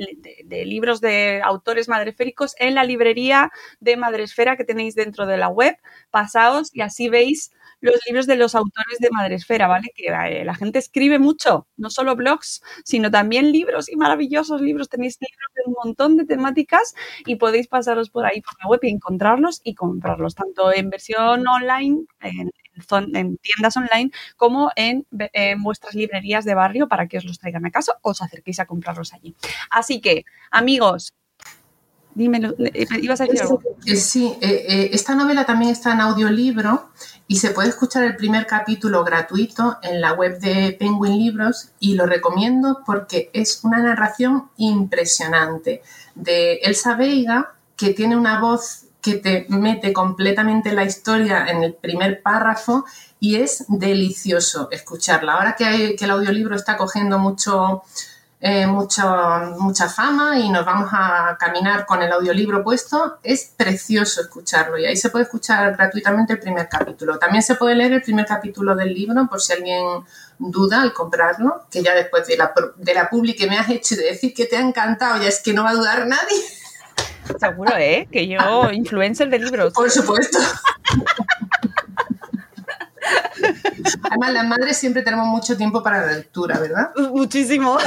[0.65, 5.77] libros de autores madreféricos en la librería de Madresfera que tenéis dentro de la web.
[6.11, 7.51] Pasaos y así veis
[7.81, 9.91] los libros de los autores de Madresfera, ¿vale?
[9.95, 14.89] Que eh, la gente escribe mucho, no solo blogs, sino también libros y maravillosos libros.
[14.89, 16.93] Tenéis libros de un montón de temáticas
[17.25, 21.47] y podéis pasaros por ahí por la web y encontrarlos y comprarlos, tanto en versión
[21.47, 22.51] online, en,
[23.13, 25.05] en tiendas online, como en,
[25.59, 28.65] vuestras librerías de barrio para que os los traigan a casa o os acerquéis a
[28.65, 29.35] comprarlos allí.
[29.69, 31.13] Así que, amigos,
[32.15, 33.61] dímelo, eh, ¿ibas a decir algo?
[33.85, 36.89] Sí, eh, esta novela también está en audiolibro
[37.27, 41.93] y se puede escuchar el primer capítulo gratuito en la web de Penguin Libros y
[41.93, 45.83] lo recomiendo porque es una narración impresionante
[46.15, 51.73] de Elsa Veiga que tiene una voz que te mete completamente la historia en el
[51.73, 52.85] primer párrafo
[53.19, 55.33] y es delicioso escucharla.
[55.33, 57.83] Ahora que, el audiolibro está cogiendo mucho,
[58.41, 64.77] eh, mucha fama y nos vamos a caminar con el audiolibro puesto, es precioso escucharlo
[64.77, 67.17] y ahí se puede escuchar gratuitamente el primer capítulo.
[67.19, 69.85] También se puede leer el primer capítulo del libro por si alguien
[70.37, 73.95] duda al comprarlo, que ya después de la, de la publi que me has hecho
[73.95, 76.37] de decir que te ha encantado, ya es que no va a dudar nadie.
[77.37, 78.07] Seguro, ¿eh?
[78.11, 79.73] Que yo, influencer de libros.
[79.73, 80.37] Por supuesto.
[84.03, 86.91] Además, las madres siempre tenemos mucho tiempo para la lectura, ¿verdad?
[87.11, 87.77] Muchísimo.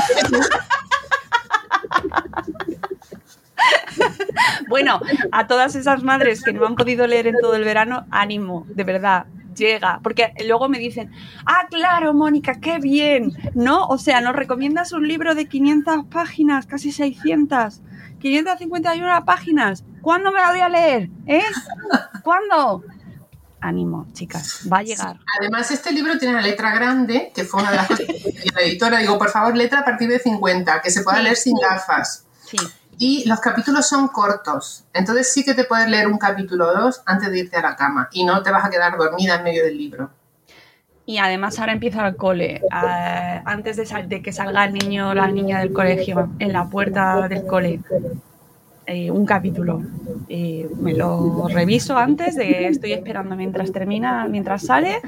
[4.68, 8.66] bueno, a todas esas madres que no han podido leer en todo el verano, ánimo,
[8.68, 10.00] de verdad, llega.
[10.02, 11.10] Porque luego me dicen,
[11.46, 13.32] ah, claro, Mónica, qué bien.
[13.54, 13.86] ¿No?
[13.86, 17.80] O sea, nos recomiendas un libro de 500 páginas, casi 600.
[18.22, 19.84] 551 páginas.
[20.00, 21.10] ¿Cuándo me la voy a leer?
[21.26, 21.42] ¿Eh?
[22.22, 22.82] ¿Cuándo?
[23.60, 25.20] ánimo, chicas, va a llegar.
[25.38, 28.62] Además, este libro tiene una letra grande, que fue una de las cosas que la
[28.62, 32.24] editora digo, por favor, letra a partir de 50, que se pueda leer sin gafas.
[32.44, 32.56] Sí.
[32.98, 37.02] Y los capítulos son cortos, entonces sí que te puedes leer un capítulo o dos
[37.06, 39.64] antes de irte a la cama y no te vas a quedar dormida en medio
[39.64, 40.10] del libro.
[41.04, 42.56] Y además ahora empieza el cole.
[42.56, 46.68] Eh, antes de, de, que salga el niño o la niña del colegio, en la
[46.68, 47.80] puerta del cole,
[48.86, 49.80] eh, un capítulo.
[50.28, 55.00] me lo reviso antes de estoy esperando mientras termina, mientras sale,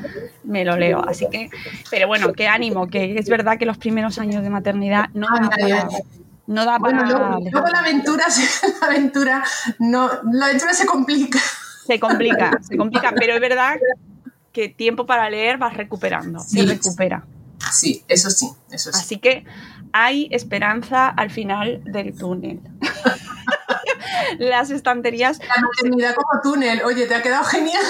[0.43, 1.05] me lo leo.
[1.07, 1.51] Así que,
[1.91, 5.49] pero bueno, qué ánimo, que es verdad que los primeros años de maternidad no da
[5.49, 5.89] para,
[6.47, 8.25] no da para luego, la aventura,
[8.81, 9.45] la aventura,
[9.79, 11.39] no, la aventura se complica.
[11.87, 13.77] Se complica, se complica, pero es verdad
[14.55, 17.27] que tiempo para leer vas recuperando, se recupera.
[17.73, 18.99] Sí, eso sí, eso sí.
[18.99, 19.45] Así que
[19.93, 22.61] hay esperanza al final del túnel.
[24.39, 25.41] las estanterías.
[25.41, 27.83] La maternidad como túnel, oye, te ha quedado genial.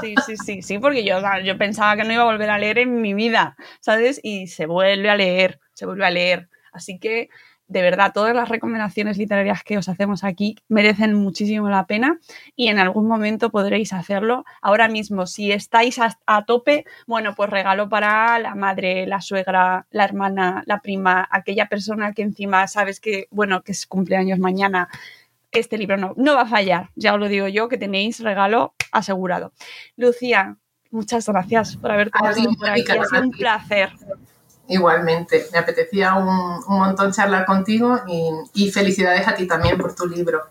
[0.00, 2.78] Sí, sí, sí, sí, porque yo, yo pensaba que no iba a volver a leer
[2.78, 4.20] en mi vida, ¿sabes?
[4.22, 6.48] Y se vuelve a leer, se vuelve a leer.
[6.72, 7.28] Así que
[7.68, 12.18] de verdad, todas las recomendaciones literarias que os hacemos aquí merecen muchísimo la pena
[12.56, 14.46] y en algún momento podréis hacerlo.
[14.62, 20.04] Ahora mismo, si estáis a, tope, bueno, pues regalo para la madre, la suegra, la
[20.04, 24.88] hermana, la prima, aquella persona que encima sabes que, bueno, que es cumpleaños mañana.
[25.50, 28.74] Este libro no, no va a fallar, ya os lo digo yo, que tenéis regalo
[28.92, 29.52] asegurado.
[29.96, 30.56] Lucía,
[30.90, 32.84] muchas gracias por haber estado por aquí.
[32.90, 33.90] Ha sido un placer.
[34.68, 38.00] Igualmente, me apetecía un, montón charlar contigo
[38.54, 40.42] y, felicidades a ti también por tu libro.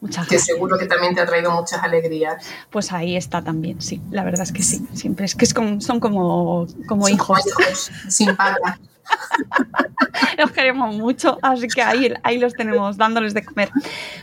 [0.00, 0.46] Muchas gracias.
[0.46, 2.44] Que seguro que también te ha traído muchas alegrías.
[2.70, 6.66] Pues ahí está también, sí, la verdad es que sí, siempre es que son como,
[6.86, 7.42] como hijos.
[8.08, 8.78] sin paga.
[10.38, 13.70] Los queremos mucho, así que ahí, ahí los tenemos dándoles de comer.